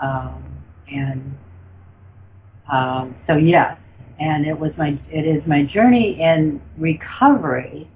[0.00, 0.42] um,
[0.96, 1.38] and
[2.70, 3.76] um, so yes,
[4.18, 7.88] and it was my it is my journey in recovery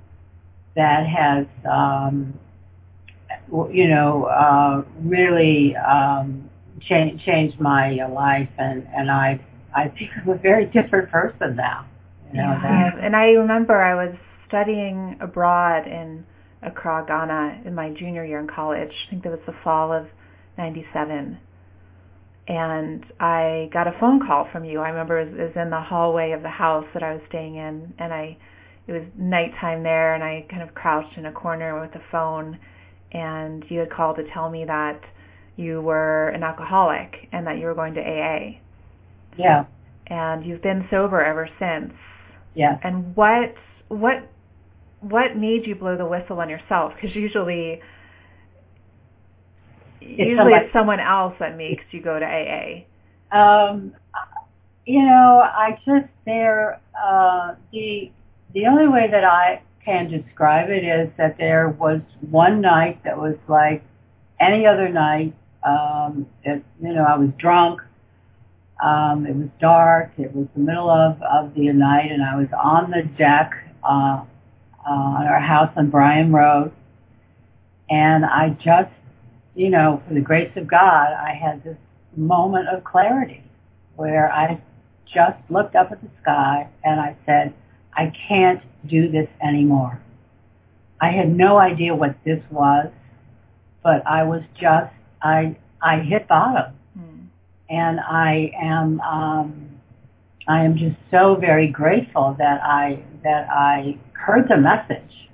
[0.74, 2.38] that has um,
[3.70, 6.48] you know uh, really um,
[6.80, 9.40] changed changed my life, and and I
[9.74, 11.86] I think I'm a very different person now.
[12.32, 14.14] You know, Yeah, that- and I remember I was
[14.48, 16.24] studying abroad in
[16.62, 18.92] Accra, Ghana in my junior year in college.
[19.06, 20.06] I think that was the fall of
[20.58, 21.38] 97.
[22.48, 24.80] And I got a phone call from you.
[24.80, 27.22] I remember it was, it was in the hallway of the house that I was
[27.28, 28.36] staying in and I
[28.86, 32.56] it was nighttime there and I kind of crouched in a corner with the phone
[33.12, 35.00] and you had called to tell me that
[35.56, 38.60] you were an alcoholic and that you were going to AA
[39.38, 39.64] yeah,
[40.06, 41.92] and you've been sober ever since.
[42.54, 42.78] yes.
[42.82, 43.54] And what
[43.88, 44.28] what
[45.00, 46.92] what made you blow the whistle on yourself?
[46.94, 47.80] Because usually,
[50.00, 52.84] usually it's someone else that makes you go to AA.
[53.36, 53.94] Um,
[54.84, 58.10] you know, I just there uh, the
[58.54, 63.16] the only way that I can describe it is that there was one night that
[63.16, 63.84] was like
[64.40, 65.34] any other night.
[65.62, 67.80] Um, it, you know, I was drunk.
[68.82, 70.12] Um, it was dark.
[70.18, 74.22] It was the middle of, of the night, and I was on the deck uh,
[74.86, 76.72] uh, on our house on Bryan Road.
[77.88, 78.92] And I just,
[79.56, 81.78] you know, for the grace of God, I had this
[82.14, 83.42] moment of clarity
[83.96, 84.60] where I
[85.12, 87.54] just looked up at the sky and I said,
[87.94, 89.98] I can't do this anymore.
[91.00, 92.88] I had no idea what this was,
[93.82, 94.92] but I was just,
[95.22, 96.74] I, I hit bottom.
[96.98, 97.26] Mm.
[97.70, 99.70] And I am, um,
[100.46, 105.30] I am just so very grateful that I, that I heard the message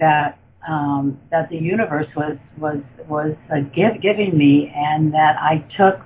[0.00, 5.64] that, um, that the universe was, was, was uh, give, giving me and that I
[5.76, 6.00] took,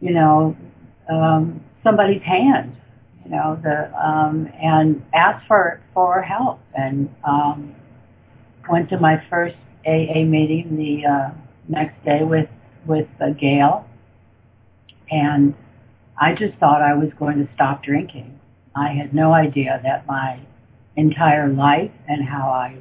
[0.00, 0.56] you know,
[1.10, 2.76] um, somebody's hand
[3.24, 7.74] you know, the um, and asked for for help and um,
[8.68, 11.30] went to my first AA meeting the uh,
[11.68, 12.48] next day with
[12.86, 13.86] with uh, Gail,
[15.10, 15.54] and
[16.20, 18.40] I just thought I was going to stop drinking.
[18.74, 20.40] I had no idea that my
[20.96, 22.78] entire life and how I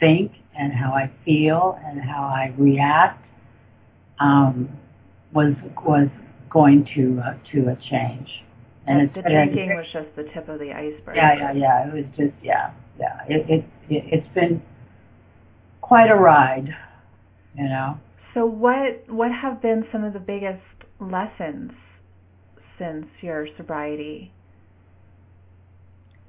[0.00, 3.24] think and how I feel and how I react
[4.20, 4.68] um,
[5.32, 5.54] was
[5.84, 6.08] was
[6.50, 8.28] going to uh, to a change.
[8.86, 11.16] And the drinking was just the tip of the iceberg.
[11.16, 11.88] Yeah, yeah, yeah.
[11.88, 13.18] It was just yeah, yeah.
[13.28, 14.62] It it, it it's been
[15.80, 16.68] quite a ride,
[17.56, 17.98] you know.
[18.32, 20.62] So what what have been some of the biggest
[21.00, 21.72] lessons
[22.78, 24.32] since your sobriety?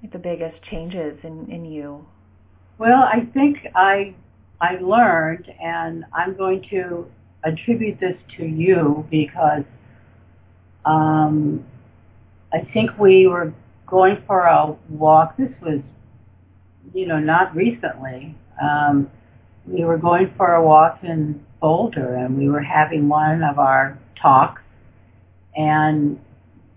[0.01, 2.05] Like the biggest changes in in you?
[2.79, 4.13] Well, I think I
[4.61, 7.07] I learned, and I'm going to
[7.43, 9.63] attribute this to you because
[10.85, 11.65] um,
[12.53, 13.51] I think we were
[13.87, 15.37] going for a walk.
[15.37, 15.81] This was,
[16.93, 18.35] you know, not recently.
[18.61, 19.09] Um,
[19.65, 23.97] we were going for a walk in Boulder, and we were having one of our
[24.21, 24.61] talks.
[25.55, 26.19] And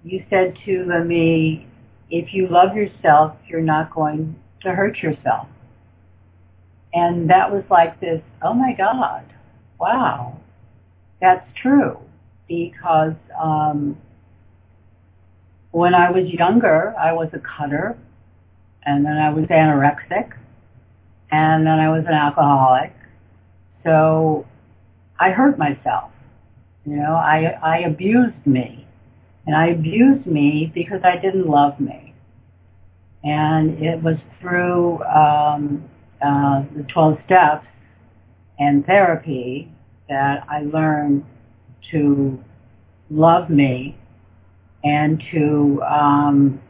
[0.03, 1.67] you said to me,
[2.11, 5.47] if you love yourself, you're not going to hurt yourself.
[6.93, 9.25] And that was like this, oh my God,
[9.79, 10.39] wow,
[11.21, 11.99] that's true.
[12.49, 13.97] Because um,
[15.71, 17.97] when I was younger, I was a cutter,
[18.85, 20.33] and then I was anorexic,
[21.31, 22.93] and then I was an alcoholic.
[23.85, 24.47] So
[25.19, 26.11] I hurt myself.
[26.85, 28.87] You know, I I abused me,
[29.47, 32.15] and I abused me because I didn't love me.
[33.23, 35.85] And it was through um,
[36.23, 37.67] uh, the 12 steps
[38.59, 39.71] and therapy
[40.09, 41.25] that I learned
[41.91, 42.39] to
[43.11, 43.97] love me
[44.85, 46.61] and to um,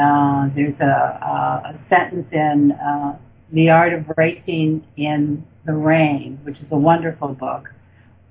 [0.00, 3.18] uh, there's a, a, sentence in uh,
[3.52, 7.68] The Art of Racing in the Rain, which is a wonderful book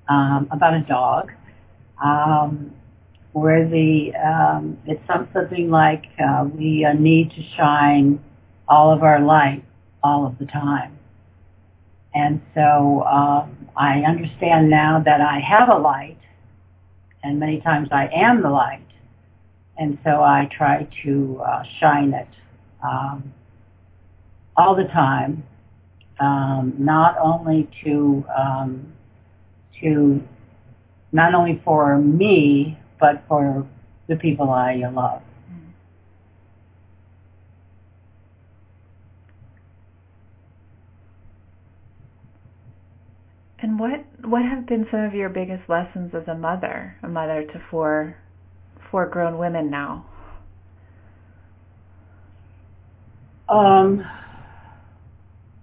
[0.08, 1.30] um, about a dog,
[2.02, 2.72] um,
[3.32, 8.22] where the um, it's something like uh, we uh, need to shine
[8.68, 9.64] all of our light
[10.02, 10.98] all of the time.
[12.14, 16.18] And so um, I understand now that I have a light,
[17.22, 18.86] and many times I am the light,
[19.78, 22.28] and so I try to uh, shine it
[22.82, 23.32] um,
[24.56, 25.44] all the time,
[26.20, 28.92] um, not only to um,
[29.80, 30.22] to
[31.12, 33.66] not only for me, but for
[34.08, 35.22] the people I love.
[43.62, 47.44] And what what have been some of your biggest lessons as a mother, a mother
[47.44, 48.16] to four
[48.90, 50.04] for grown women now?
[53.48, 54.04] Um,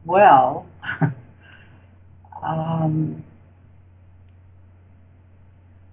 [0.06, 0.66] well,
[2.42, 3.22] um,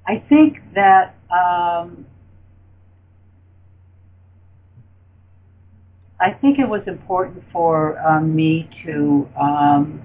[0.06, 2.06] I think that um,
[6.20, 10.02] I think it was important for um, me to um,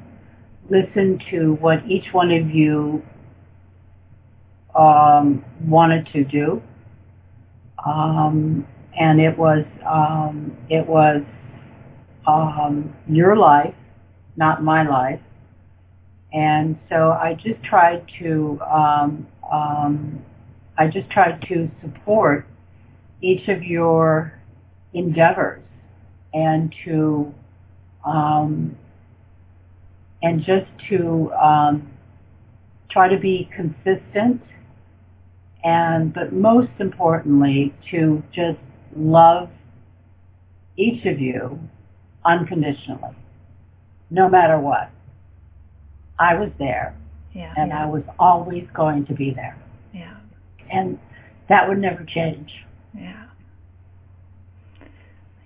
[0.72, 3.04] listen to what each one of you
[4.76, 6.62] um, wanted to do
[7.86, 8.68] um,
[9.00, 11.24] and it was um, it was
[12.28, 13.74] um, your life,
[14.36, 15.20] not my life.
[16.34, 20.24] And so I just tried to um, um,
[20.78, 22.48] I just tried to support
[23.22, 24.40] each of your
[24.94, 25.64] endeavors
[26.34, 27.34] and to
[30.22, 31.92] and just to um,
[32.90, 34.42] try to be consistent
[35.64, 38.60] and but most importantly to just
[38.96, 39.50] love
[40.78, 41.60] each of you
[42.26, 43.16] unconditionally
[44.10, 44.90] no matter what
[46.18, 46.96] i was there
[47.34, 47.84] yeah, and yeah.
[47.84, 49.56] i was always going to be there
[49.94, 50.18] yeah
[50.72, 50.98] and
[51.52, 52.50] that would never change.
[52.96, 53.26] Yeah.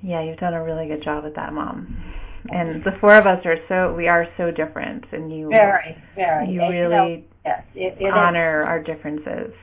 [0.04, 2.15] Yeah, you've done a really good job with that, Mom.
[2.50, 6.50] And the four of us are so we are so different, and you very, very.
[6.50, 9.54] You really you know, yes, it, it honor is, our differences.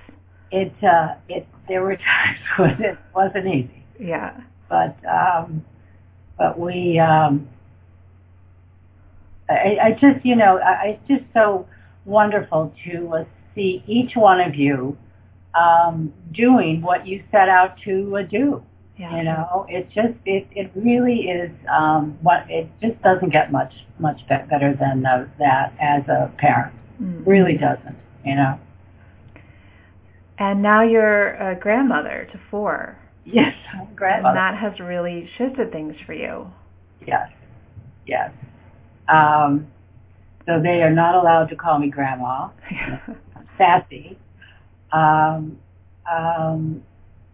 [0.50, 3.84] It uh, it there were times when it wasn't easy.
[4.00, 4.40] Yeah.
[4.68, 5.64] But um,
[6.36, 7.48] but we um,
[9.48, 11.66] I, I just you know I, it's just so
[12.04, 13.24] wonderful to uh,
[13.54, 14.96] see each one of you
[15.54, 18.62] um, doing what you set out to uh, do.
[19.02, 19.16] Yeah.
[19.16, 23.72] You know, it just it it really is um, what it just doesn't get much
[23.98, 26.72] much better than uh, that as a parent.
[27.02, 27.28] Mm-hmm.
[27.28, 27.96] Really doesn't.
[28.24, 28.60] You know.
[30.38, 32.96] And now you're a grandmother to four.
[33.24, 33.54] Yes,
[33.96, 34.38] grandmother.
[34.38, 36.46] And that has really shifted things for you.
[37.04, 37.28] Yes,
[38.06, 38.30] yes.
[39.08, 39.66] Um,
[40.46, 42.50] so they are not allowed to call me grandma.
[43.58, 44.16] Sassy.
[44.92, 45.58] Um,
[46.08, 46.84] um,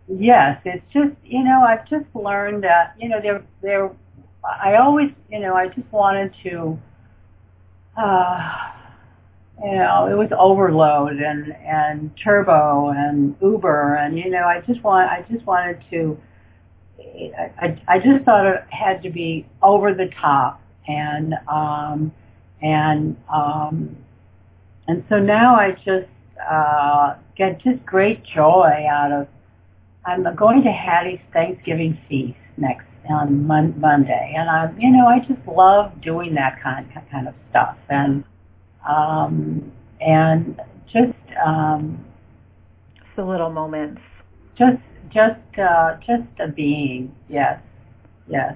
[0.08, 3.90] yes, it's just you know I've just learned that you know there there
[4.44, 6.78] I always you know I just wanted to
[7.96, 8.56] uh,
[9.64, 14.82] you know it was overload and and turbo and Uber and you know I just
[14.82, 16.18] want I just wanted to
[17.60, 22.12] I I just thought it had to be over the top and um
[22.62, 23.96] and um
[24.88, 26.08] and so now I just
[26.50, 29.28] uh get just great joy out of
[30.08, 35.18] I'm going to Hattie's Thanksgiving feast next on mon- Monday, and I, you know, I
[35.20, 38.24] just love doing that kind kind of stuff, and
[38.88, 41.12] um, and just
[41.44, 42.04] um,
[43.16, 44.00] the little moments,
[44.58, 44.78] just
[45.12, 47.60] just uh, just a being, yes,
[48.28, 48.54] yes,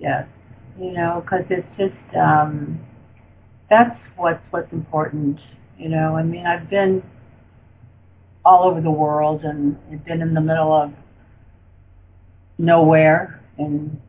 [0.00, 0.26] yes,
[0.80, 2.80] you know, because it's just um,
[3.68, 5.38] that's what's what's important,
[5.78, 6.16] you know.
[6.16, 7.02] I mean, I've been
[8.44, 10.92] all over the world and been in the middle of
[12.58, 14.00] nowhere in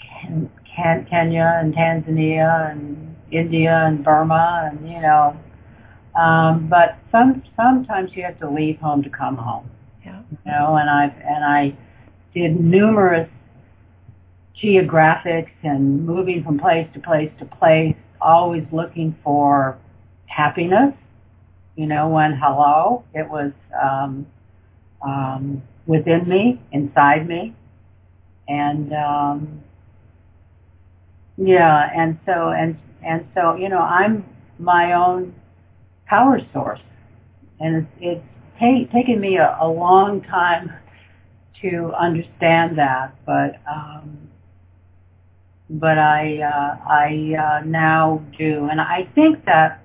[0.00, 5.36] Ken, Ken, Kenya and Tanzania and India and Burma and you know
[6.14, 9.68] um, but some sometimes you have to leave home to come home.
[10.04, 10.22] Yeah.
[10.30, 11.76] You know and I've and I
[12.34, 13.28] did numerous
[14.62, 19.78] geographics and moving from place to place to place always looking for
[20.26, 20.94] happiness
[21.76, 23.52] you know, when hello, it was
[23.82, 24.26] um,
[25.04, 27.54] um, within me, inside me,
[28.48, 29.62] and um,
[31.36, 34.24] yeah, and so and and so you know, I'm
[34.58, 35.34] my own
[36.06, 36.80] power source,
[37.60, 38.26] and it's it's
[38.60, 40.72] ta- taken me a, a long time
[41.62, 44.18] to understand that, but um,
[45.70, 49.83] but I uh, I uh, now do, and I think that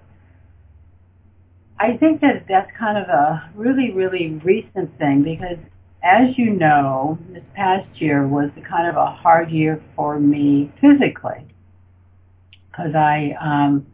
[1.79, 5.57] I think that that's kind of a really, really recent thing because
[6.03, 11.45] as you know, this past year was kind of a hard year for me physically.
[12.69, 13.87] Because I, um,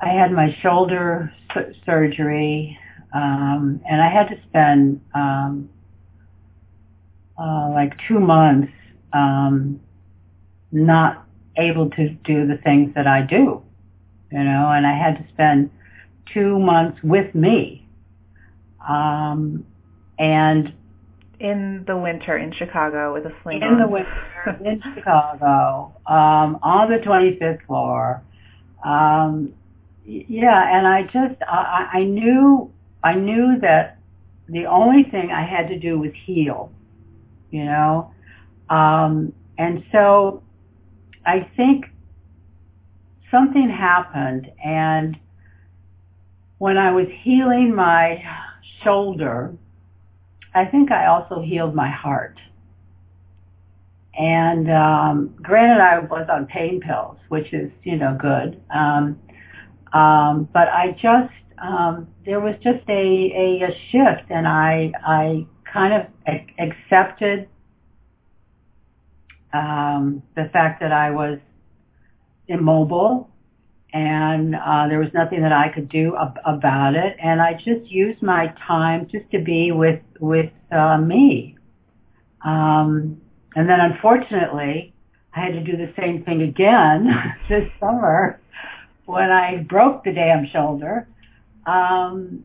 [0.00, 2.78] I had my shoulder su- surgery,
[3.12, 5.68] um, and I had to spend, um,
[7.38, 8.72] uh, like two months,
[9.12, 9.80] um,
[10.72, 11.26] not
[11.56, 13.62] able to do the things that I do,
[14.32, 15.70] you know, and I had to spend
[16.32, 17.86] two months with me.
[18.88, 19.66] Um,
[20.18, 20.72] and
[21.40, 26.90] in the winter in Chicago with a sling in the winter in Chicago um, on
[26.90, 28.22] the 25th floor.
[28.84, 29.54] Um,
[30.04, 32.70] yeah, and I just I, I knew
[33.02, 33.98] I knew that
[34.48, 36.72] the only thing I had to do was heal,
[37.50, 38.12] you know,
[38.68, 40.42] um, and so
[41.24, 41.86] I think
[43.30, 45.16] something happened and
[46.60, 48.22] when I was healing my
[48.84, 49.56] shoulder,
[50.54, 52.38] I think I also healed my heart.
[54.12, 58.60] And um, granted, I was on pain pills, which is you know good.
[58.68, 59.18] Um,
[59.94, 61.32] um, but I just
[61.62, 67.48] um, there was just a, a, a shift, and I I kind of ac- accepted
[69.54, 71.38] um, the fact that I was
[72.48, 73.30] immobile
[73.92, 77.16] and uh, there was nothing that I could do ab- about it.
[77.22, 81.56] And I just used my time just to be with with uh, me.
[82.44, 83.20] Um,
[83.56, 84.92] and then, unfortunately,
[85.34, 87.10] I had to do the same thing again
[87.48, 88.40] this summer
[89.06, 91.08] when I broke the damn shoulder.
[91.66, 92.44] Um,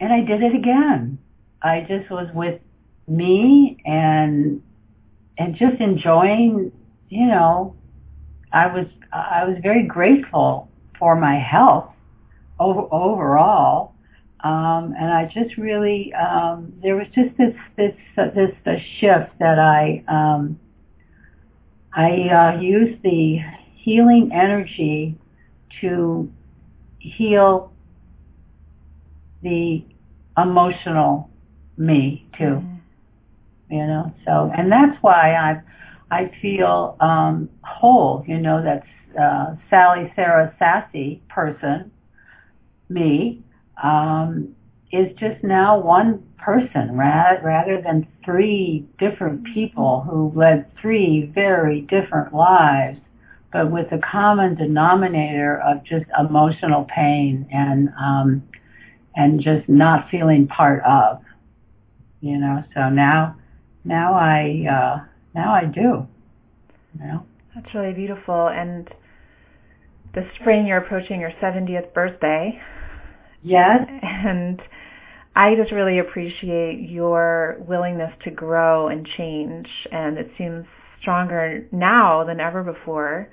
[0.00, 1.18] and I did it again.
[1.62, 2.60] I just was with
[3.06, 4.62] me and
[5.38, 6.72] and just enjoying,
[7.08, 7.74] you know,
[8.52, 11.92] I was I was very grateful for my health
[12.58, 13.94] over, overall.
[14.40, 19.38] Um, and I just really, um, there was just this, this, uh, this, this shift
[19.38, 20.58] that I, um,
[21.94, 23.38] I uh, used the
[23.74, 25.16] healing energy
[25.80, 26.32] to
[26.98, 27.72] heal
[29.42, 29.84] the
[30.36, 31.28] emotional
[31.76, 32.44] me too.
[32.44, 33.74] Mm-hmm.
[33.74, 35.62] You know, so and that's why I
[36.14, 38.86] I feel um whole, you know, that's
[39.16, 41.90] uh Sally Sarah Sassy person,
[42.88, 43.42] me,
[43.82, 44.54] um,
[44.92, 51.82] is just now one person rather, rather than three different people who led three very
[51.82, 52.98] different lives,
[53.52, 58.42] but with a common denominator of just emotional pain and um,
[59.14, 61.22] and just not feeling part of.
[62.20, 63.36] You know, so now
[63.84, 65.04] now I uh,
[65.34, 66.06] now I do.
[66.94, 67.26] You know.
[67.54, 68.48] That's really beautiful.
[68.48, 68.88] And
[70.14, 72.60] this spring you're approaching your 70th birthday.
[73.42, 73.88] Yes.
[74.02, 74.60] And
[75.34, 80.66] I just really appreciate your willingness to grow and change, and it seems
[81.00, 83.32] stronger now than ever before,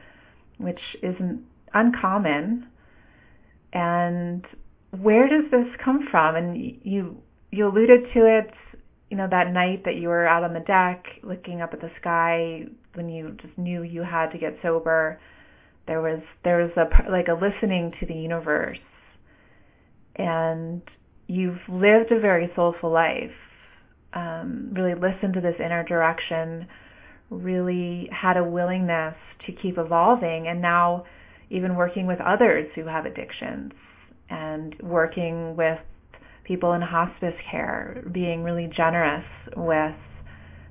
[0.58, 2.68] which isn't uncommon.
[3.74, 4.46] And
[5.00, 6.36] where does this come from?
[6.36, 7.22] And you
[7.52, 8.52] you alluded to it,
[9.10, 11.90] you know, that night that you were out on the deck looking up at the
[12.00, 15.20] sky when you just knew you had to get sober.
[15.90, 18.78] There was there was a like a listening to the universe,
[20.16, 20.84] and
[21.26, 23.34] you've lived a very soulful life,
[24.14, 26.68] um, really listened to this inner direction,
[27.32, 29.16] really had a willingness
[29.48, 31.06] to keep evolving, and now
[31.50, 33.72] even working with others who have addictions
[34.30, 35.80] and working with
[36.44, 39.26] people in hospice care, being really generous
[39.58, 39.96] with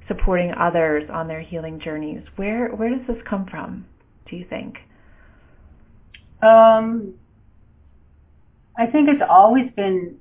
[0.06, 2.22] supporting others on their healing journeys.
[2.36, 3.84] Where where does this come from?
[4.30, 4.76] Do you think?
[6.42, 7.14] Um,
[8.78, 10.18] I think it's always been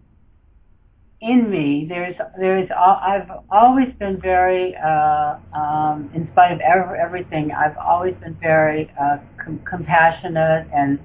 [1.22, 7.52] in me, there's there's I've always been very, uh, um, in spite of every, everything,
[7.52, 11.00] I've always been very uh, com- compassionate and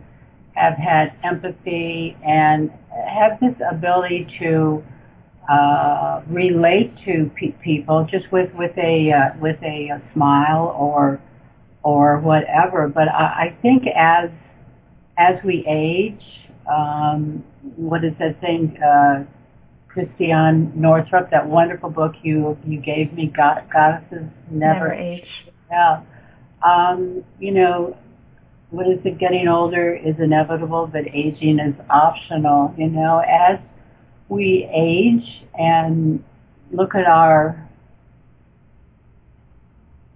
[0.54, 2.70] have had empathy and
[3.08, 4.84] have this ability to
[5.50, 11.22] uh, relate to pe- people just with with a uh, with a, a smile or
[11.82, 12.88] or whatever.
[12.88, 14.30] But I, I think as
[15.22, 16.22] as we age,
[16.70, 17.44] um,
[17.76, 18.76] what is that saying?
[18.82, 19.24] Uh,
[19.88, 25.28] Christiane Northrup, that wonderful book you you gave me, God, Goddesses Never, Never Age.
[25.70, 26.02] Yeah.
[26.62, 27.96] Um, you know,
[28.70, 29.18] what is it?
[29.18, 32.74] Getting older is inevitable, but aging is optional.
[32.78, 33.58] You know, as
[34.28, 36.24] we age and
[36.70, 37.68] look at our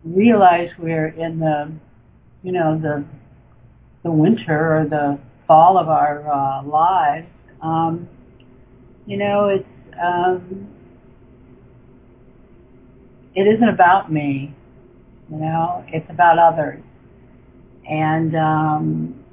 [0.04, 1.72] realize we're in the
[2.42, 3.04] you know the
[4.06, 7.26] the winter or the fall of our uh, lives
[7.62, 8.08] um,
[9.06, 9.68] you know, it's
[10.02, 10.68] um,
[13.34, 14.54] it isn't about me.
[15.30, 16.82] You know, it's about others,
[17.88, 19.24] and um,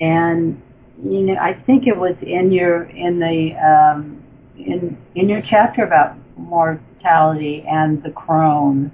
[0.00, 0.62] and
[1.02, 4.22] you know, I think it was in your in the um,
[4.56, 8.92] in in your chapter about mortality and the crone.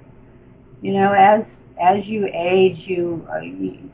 [0.81, 1.43] You know, as
[1.81, 3.88] as you age, you, uh, you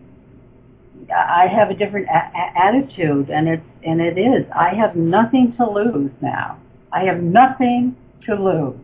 [1.13, 4.45] I have a different a- attitude, and it's and it is.
[4.55, 6.59] I have nothing to lose now.
[6.91, 7.95] I have nothing
[8.25, 8.79] to lose.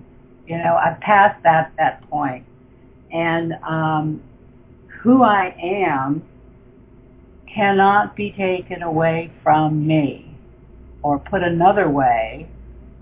[0.47, 2.45] You know, I've passed that that point,
[3.11, 4.21] and um,
[5.01, 6.23] who I am
[7.53, 10.27] cannot be taken away from me.
[11.03, 12.47] Or put another way,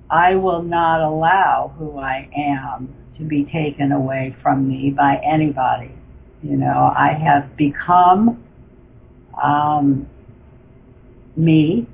[0.09, 5.91] I will not allow who I am to be taken away from me by anybody.
[6.41, 8.41] You know, I have become
[9.41, 10.07] um,
[11.35, 11.87] me,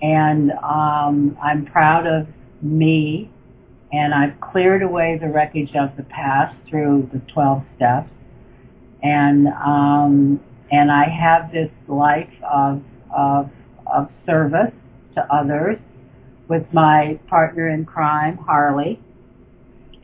[0.00, 2.26] and um, I'm proud of
[2.60, 3.30] me,
[3.92, 8.10] and I've cleared away the wreckage of the past through the 12 steps,
[9.02, 12.82] and um, and I have this life of
[13.14, 13.50] of
[13.86, 14.72] of service
[15.14, 15.78] to others
[16.48, 19.00] with my partner in crime, Harley,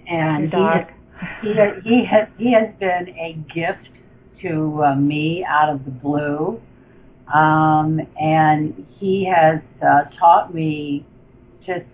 [0.06, 0.86] and he has,
[1.42, 3.88] he has, he has he has been a gift
[4.42, 6.60] to uh, me out of the blue.
[7.32, 11.04] Um, and he has uh, taught me
[11.66, 11.84] just,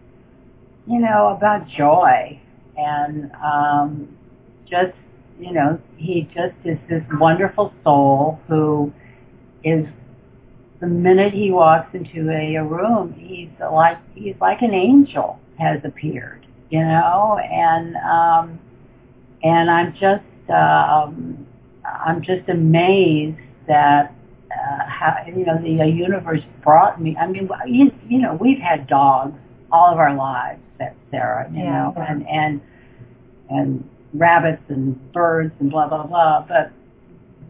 [0.86, 2.40] you know, about joy
[2.76, 4.16] and um,
[4.68, 4.94] just,
[5.40, 8.92] you know, he just is this wonderful soul who
[9.64, 9.86] is
[10.80, 15.80] the minute he walks into a, a room, he's like he's like an angel has
[15.84, 18.58] appeared, you know, and um,
[19.42, 21.46] and I'm just um,
[21.84, 24.14] I'm just amazed that
[24.52, 27.16] uh, how you know the uh, universe brought me.
[27.18, 29.38] I mean, you, you know, we've had dogs
[29.72, 30.60] all of our lives,
[31.10, 31.50] Sarah.
[31.52, 31.92] You Yeah.
[31.94, 32.60] know, and and
[33.50, 36.44] and rabbits and birds and blah blah blah.
[36.48, 36.72] But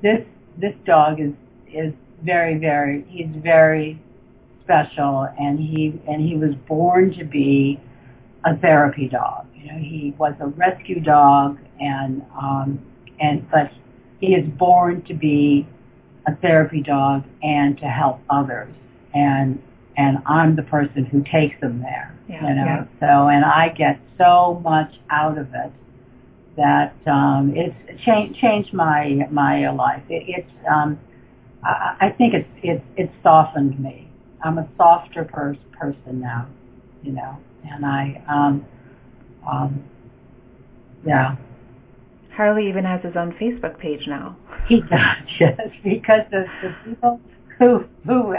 [0.03, 0.25] this
[0.59, 1.33] this dog is
[1.73, 4.01] is very very he's very
[4.65, 7.81] special, and he and he was born to be
[8.45, 9.47] a therapy dog.
[9.57, 12.81] You know, he was a rescue dog, and um,
[13.21, 13.71] and but
[14.25, 15.67] he is born to be
[16.27, 18.73] a therapy dog and to help others.
[19.13, 19.63] And
[19.97, 22.19] and I'm the person who takes them there.
[22.29, 22.85] Yeah, you know, yeah.
[23.01, 25.73] so and I get so much out of it
[26.57, 30.03] that um, it's changed changed my my life.
[30.09, 30.99] It, it's um,
[31.63, 34.09] I, I think it's it's it's softened me.
[34.43, 36.47] I'm a softer pers- person now,
[37.03, 37.37] you know,
[37.71, 38.67] and I um,
[39.47, 39.85] um,
[41.07, 41.37] yeah.
[42.37, 44.37] Harley even has his own Facebook page now.
[44.69, 47.21] He does, yes, because the, the people
[47.59, 48.35] who who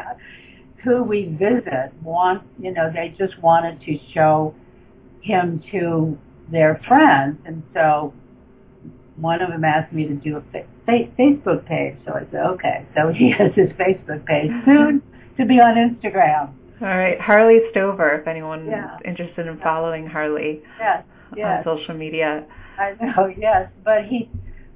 [0.83, 4.53] who we visit want, you know, they just wanted to show
[5.21, 6.17] him to
[6.51, 8.13] their friends, and so
[9.17, 11.95] one of them asked me to do a fa- fa- Facebook page.
[12.05, 12.85] So I said, okay.
[12.95, 15.01] So he has his Facebook page soon
[15.37, 16.53] to be on Instagram.
[16.81, 18.97] All right, Harley Stover, if anyone's Yeah.
[19.05, 21.03] interested in following Harley yes.
[21.41, 22.45] on social media.
[22.77, 24.29] I know, yes, but he,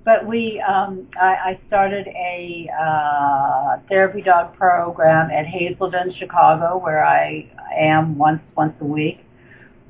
[0.06, 7.06] but we, um, I, I started a uh, therapy dog program at Hazelden, Chicago, where
[7.06, 9.20] I am once once a week.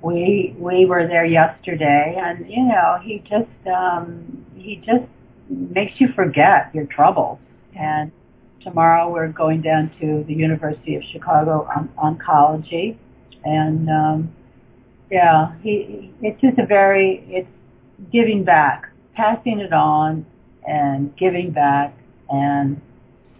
[0.01, 5.05] We we were there yesterday, and you know, he just um, he just
[5.49, 7.39] makes you forget your troubles.
[7.75, 8.11] And
[8.61, 12.97] tomorrow we're going down to the University of Chicago on, oncology,
[13.43, 14.35] and um,
[15.11, 17.47] yeah, he it's just a very it's
[18.11, 20.25] giving back, passing it on,
[20.67, 21.95] and giving back
[22.29, 22.79] and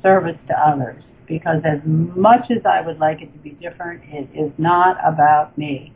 [0.02, 1.04] service to others.
[1.28, 5.58] Because as much as I would like it to be different, it is not about
[5.58, 5.94] me.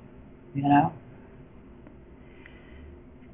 [0.53, 0.93] You know.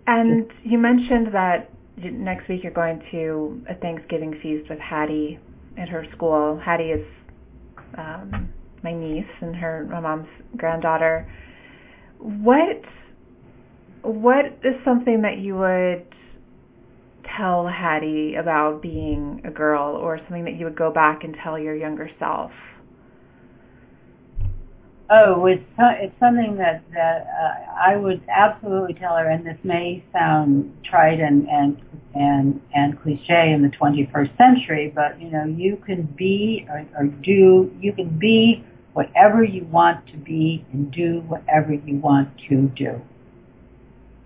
[0.07, 5.39] And you mentioned that next week you're going to a Thanksgiving feast with Hattie
[5.77, 6.59] at her school.
[6.63, 7.05] Hattie is
[7.97, 8.49] um,
[8.83, 10.27] my niece and her my mom's
[10.57, 11.29] granddaughter.
[12.17, 12.81] What
[14.03, 16.05] what is something that you would
[17.37, 21.57] tell Hattie about being a girl, or something that you would go back and tell
[21.57, 22.51] your younger self?
[25.11, 30.03] Oh, it's it's something that that uh, I would absolutely tell her, and this may
[30.13, 31.81] sound trite and and
[32.13, 37.05] and and cliche in the 21st century, but you know, you can be or, or
[37.05, 42.67] do you can be whatever you want to be and do whatever you want to
[42.69, 43.01] do.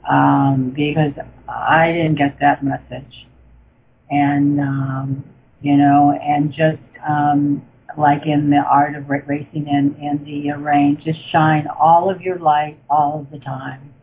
[0.09, 1.13] Um, because
[1.47, 3.27] I didn't get that message,
[4.09, 5.23] and um,
[5.61, 7.65] you know, and just um,
[7.97, 12.21] like in the art of racing and in the uh, rain, just shine all of
[12.21, 13.93] your light all of the time.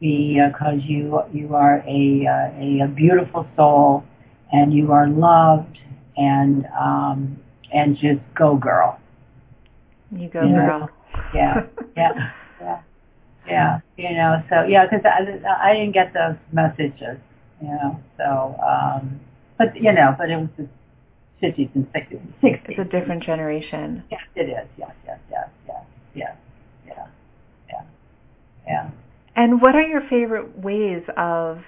[0.00, 4.04] Because you you are a, uh, a a beautiful soul,
[4.52, 5.78] and you are loved,
[6.16, 7.38] and um,
[7.72, 9.00] and just go, girl.
[10.10, 10.66] You go, Yeah.
[10.66, 10.90] girl.
[11.34, 11.66] Yeah,
[11.96, 12.82] yeah, yeah,
[13.48, 13.80] yeah.
[13.96, 17.18] You know, so yeah, because I, I didn't get those messages.
[17.60, 19.20] You know, so um,
[19.58, 20.68] but you know, but it was the
[21.40, 22.20] fifties and sixties.
[22.42, 24.04] It's a different generation.
[24.10, 24.68] Yes, it is.
[24.76, 25.84] Yes, yes, yes, yes,
[26.14, 26.36] yes,
[26.86, 27.06] yeah,
[27.68, 27.82] yeah,
[28.66, 28.90] yeah.
[29.36, 31.58] And what are your favorite ways of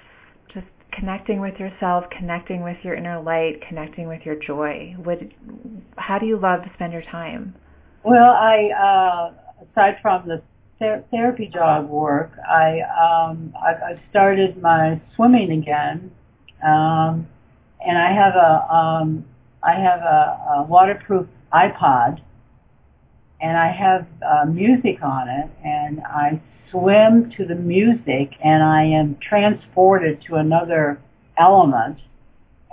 [0.53, 4.95] just connecting with yourself, connecting with your inner light, connecting with your joy?
[5.03, 5.19] What,
[5.97, 7.55] how do you love to spend your time?
[8.03, 10.41] Well, I uh, aside from the
[10.79, 16.11] ther- therapy dog work, I um, I, I started my swimming again,
[16.63, 17.27] um,
[17.85, 19.25] and I have a um,
[19.61, 22.21] I have a, a waterproof iPod,
[23.41, 28.83] and I have uh, music on it, and I swim to the music, and I
[28.83, 31.01] am transported to another
[31.37, 31.97] element,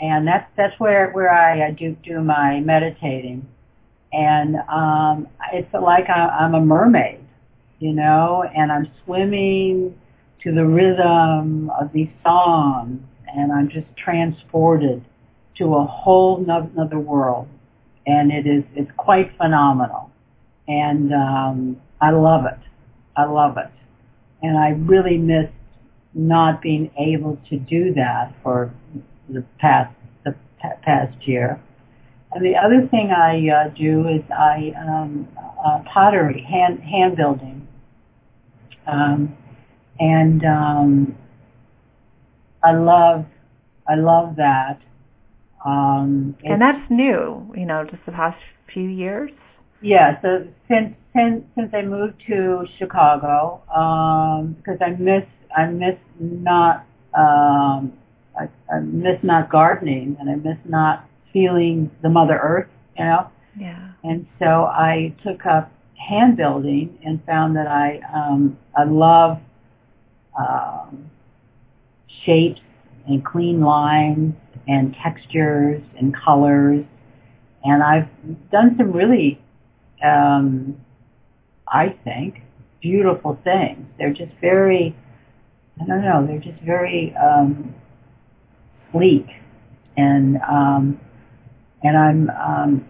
[0.01, 3.47] and that's that's where where I, I do do my meditating.
[4.13, 7.26] And um, it's like I, I'm a mermaid,
[7.79, 9.99] you know, and I'm swimming
[10.43, 15.05] to the rhythm of these songs, and I'm just transported
[15.59, 17.49] to a whole no- another world,
[18.07, 20.11] and it is it's quite phenomenal,
[20.69, 22.59] and um, I love it,
[23.17, 23.73] I love it,
[24.43, 25.51] and I really miss
[26.15, 28.73] not being able to do that for
[29.29, 30.35] the past the
[30.83, 31.61] past year.
[32.33, 35.29] And the other thing I uh, do is I um,
[35.65, 37.56] uh, pottery, hand hand building,
[38.87, 39.37] um,
[39.99, 41.17] and um,
[42.63, 43.27] I love
[43.89, 44.79] I love that.
[45.65, 48.39] Um, and that's new, you know, just the past
[48.73, 49.31] few years.
[49.81, 50.21] Yeah.
[50.23, 55.25] So since since since I moved to Chicago, um, because I miss
[55.57, 57.93] I miss not um,
[58.39, 62.69] I, I miss not gardening and I miss not feeling the Mother Earth,
[62.99, 63.31] you know.
[63.59, 63.93] Yeah.
[64.05, 69.39] And so I took up hand building and found that I um, I love
[70.39, 71.11] um,
[72.25, 72.61] shapes
[73.07, 74.35] and clean lines
[74.69, 76.85] and textures and colors.
[77.65, 78.09] And I've
[78.51, 79.41] done some really,
[80.05, 80.77] um,
[81.69, 82.43] I think,
[82.81, 83.87] beautiful things.
[83.99, 84.95] They're just very,
[85.81, 87.75] I don't know, they're just very um,
[88.93, 89.27] sleek
[89.97, 91.01] and um,
[91.83, 92.87] and I'm, um,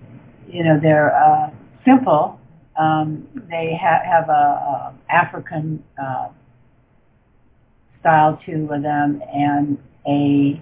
[0.49, 1.51] you know, they're uh,
[1.85, 2.36] simple.
[2.79, 6.29] Um, they ha- have a, a African uh,
[8.01, 10.61] style to them and a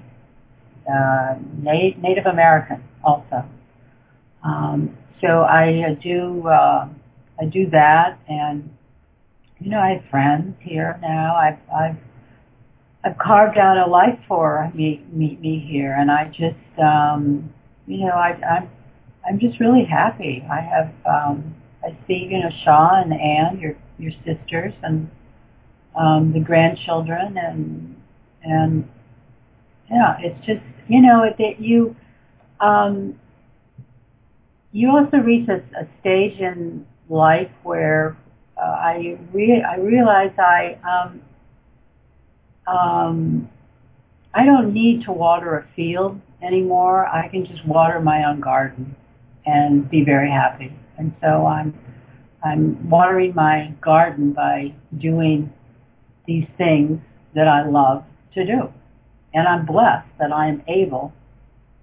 [0.89, 3.45] uh, Na- Native American also.
[4.45, 6.89] Um, so I uh, do uh,
[7.41, 8.69] I do that, and
[9.59, 11.37] you know I have friends here now.
[11.37, 11.97] I've I've
[13.05, 17.53] I've carved out a life for me meet me here, and I just um,
[17.87, 18.71] you know I I'm
[19.27, 20.45] I'm just really happy.
[20.51, 21.55] I have um,
[21.85, 25.11] I see you know Shaw and Anne, your your sisters, and
[25.97, 27.97] um, the grandchildren, and
[28.43, 28.89] and
[29.91, 31.95] yeah, it's just you know that you
[32.61, 33.19] um,
[34.73, 38.17] you also reach a, a stage in life where
[38.57, 41.21] uh, I re- I realize I um,
[42.67, 43.49] um,
[44.33, 47.07] I don't need to water a field anymore.
[47.07, 48.97] I can just water my own garden
[49.47, 50.73] and be very happy.
[50.99, 51.79] And so I'm
[52.45, 55.53] I'm watering my garden by doing
[56.27, 57.01] these things
[57.35, 58.73] that I love to do.
[59.33, 61.13] And I'm blessed that I am able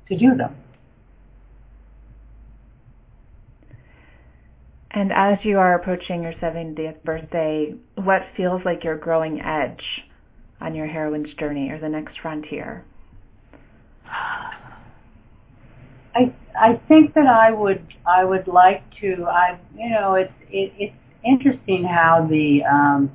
[0.07, 0.55] to do them.
[4.93, 10.03] And as you are approaching your 70th birthday, what feels like your growing edge
[10.59, 12.83] on your heroine's journey or the next frontier?
[16.15, 20.73] I I think that I would I would like to I you know it's it,
[20.77, 23.11] it's interesting how the um,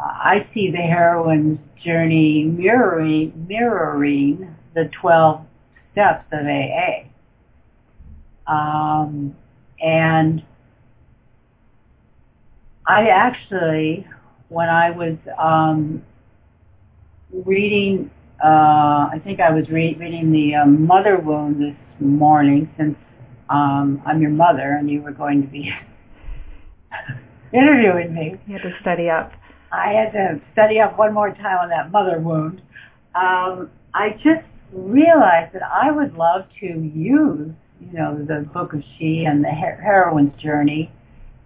[0.00, 5.44] I see the heroine's journey mirroring mirroring the 12
[5.92, 7.04] steps of AA.
[8.46, 9.36] Um,
[9.80, 10.42] and
[12.86, 14.06] I actually,
[14.48, 16.02] when I was um,
[17.32, 18.10] reading,
[18.42, 22.96] uh, I think I was re- reading the um, Mother Wound this morning, since
[23.50, 25.72] um, I'm your mother and you were going to be
[27.52, 28.36] interviewing me.
[28.46, 29.32] You had to study up.
[29.72, 32.62] I had to study up one more time on that mother wound.
[33.14, 38.82] Um, I just realized that I would love to use, you know, the Book of
[38.98, 40.90] She and the her- heroine's journey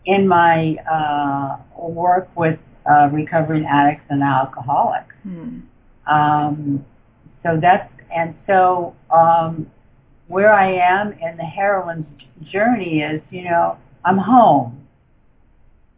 [0.04, 5.14] in my uh, work with uh, recovering addicts and alcoholics.
[5.22, 5.60] Hmm.
[6.06, 6.84] Um,
[7.42, 9.70] so that's and so um,
[10.28, 12.06] where I am in the heroine's
[12.50, 14.86] journey is, you know, I'm home.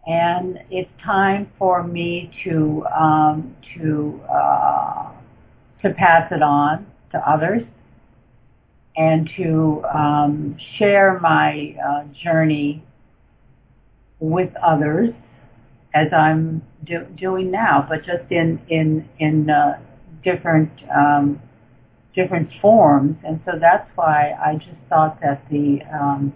[0.07, 5.12] And it's time for me to um, to uh,
[5.82, 7.62] to pass it on to others
[8.96, 12.84] and to um, share my uh, journey
[14.20, 15.11] with others
[15.94, 19.78] as I'm do- doing now, but just in in in uh,
[20.25, 21.41] different um,
[22.14, 26.33] different forms, and so that's why I just thought that the um,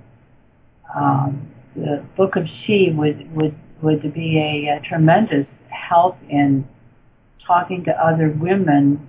[0.94, 6.68] um, the Book of She would would would be a, a tremendous help in
[7.46, 9.08] talking to other women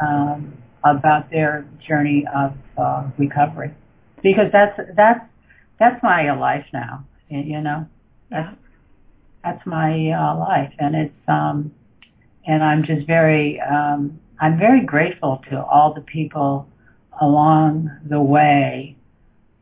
[0.00, 3.74] um, about their journey of uh, recovery,
[4.22, 5.24] because that's that's
[5.78, 7.04] that's my life now.
[7.28, 7.86] You know,
[8.30, 8.56] that's
[9.44, 11.74] that's my uh, life, and it's um,
[12.48, 16.66] and I'm just very um, I'm very grateful to all the people
[17.20, 18.96] along the way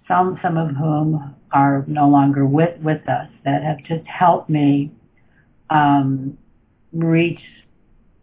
[0.09, 4.93] some some of whom are no longer with with us that have just helped me
[5.69, 6.39] um,
[6.93, 7.41] reach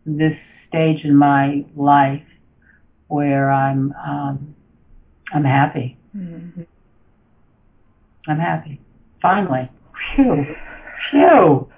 [0.05, 0.33] this
[0.67, 2.23] stage in my life
[3.07, 4.55] where I'm um,
[5.33, 5.97] I'm happy.
[6.15, 6.61] Mm-hmm.
[8.27, 8.79] I'm happy.
[9.21, 9.69] Finally.
[10.15, 10.45] Phew.
[11.11, 11.69] Phew.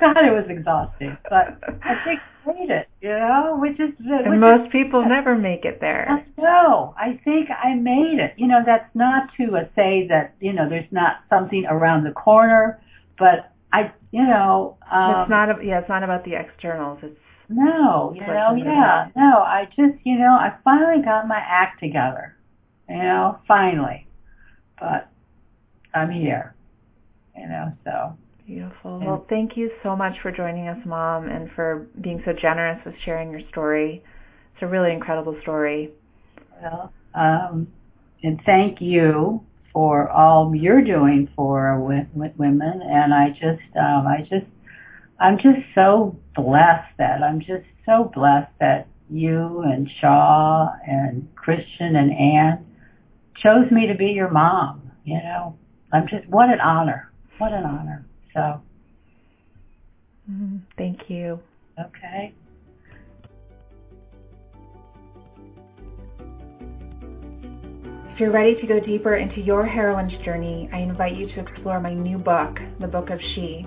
[0.00, 2.88] God, it was exhausting, but I think I made it.
[3.00, 6.24] You know, which is which and most is, people never make it there.
[6.38, 6.94] Know.
[6.96, 8.34] I think I made it.
[8.36, 12.12] You know, that's not to uh, say that you know there's not something around the
[12.12, 12.82] corner,
[13.18, 15.50] but I, you know, um, it's not.
[15.50, 16.98] A, Yeah, it's not about the externals.
[17.02, 19.38] It's no, you know, yeah, no.
[19.38, 22.36] I just, you know, I finally got my act together.
[22.88, 24.06] you know, finally.
[24.78, 25.08] But
[25.92, 26.54] I'm here,
[27.36, 28.16] you know, so.
[28.50, 28.96] Beautiful.
[28.96, 32.84] And, well, thank you so much for joining us, Mom, and for being so generous
[32.84, 34.02] with sharing your story.
[34.54, 35.90] It's a really incredible story.
[36.60, 37.68] Well, um,
[38.24, 41.78] and thank you for all you're doing for
[42.12, 42.82] women.
[42.82, 44.50] And I just, um, I just,
[45.20, 51.94] I'm just so blessed that I'm just so blessed that you and Shaw and Christian
[51.94, 52.66] and Anne
[53.36, 54.90] chose me to be your mom.
[55.04, 55.56] You know,
[55.92, 58.06] I'm just what an honor, what an honor.
[58.34, 58.60] So,
[60.30, 60.56] mm-hmm.
[60.76, 61.40] thank you.
[61.78, 62.34] Okay.
[68.12, 71.80] If you're ready to go deeper into your heroine's journey, I invite you to explore
[71.80, 73.64] my new book, The Book of She.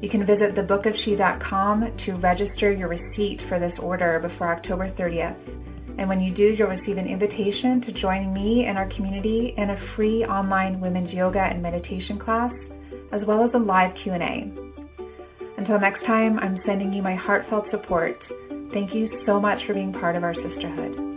[0.00, 5.36] You can visit thebookofshe.com to register your receipt for this order before October 30th.
[5.98, 9.70] And when you do, you'll receive an invitation to join me and our community in
[9.70, 12.52] a free online women's yoga and meditation class,
[13.12, 14.50] as well as a live Q&A.
[15.58, 18.18] Until next time, I'm sending you my heartfelt support.
[18.72, 21.11] Thank you so much for being part of our sisterhood.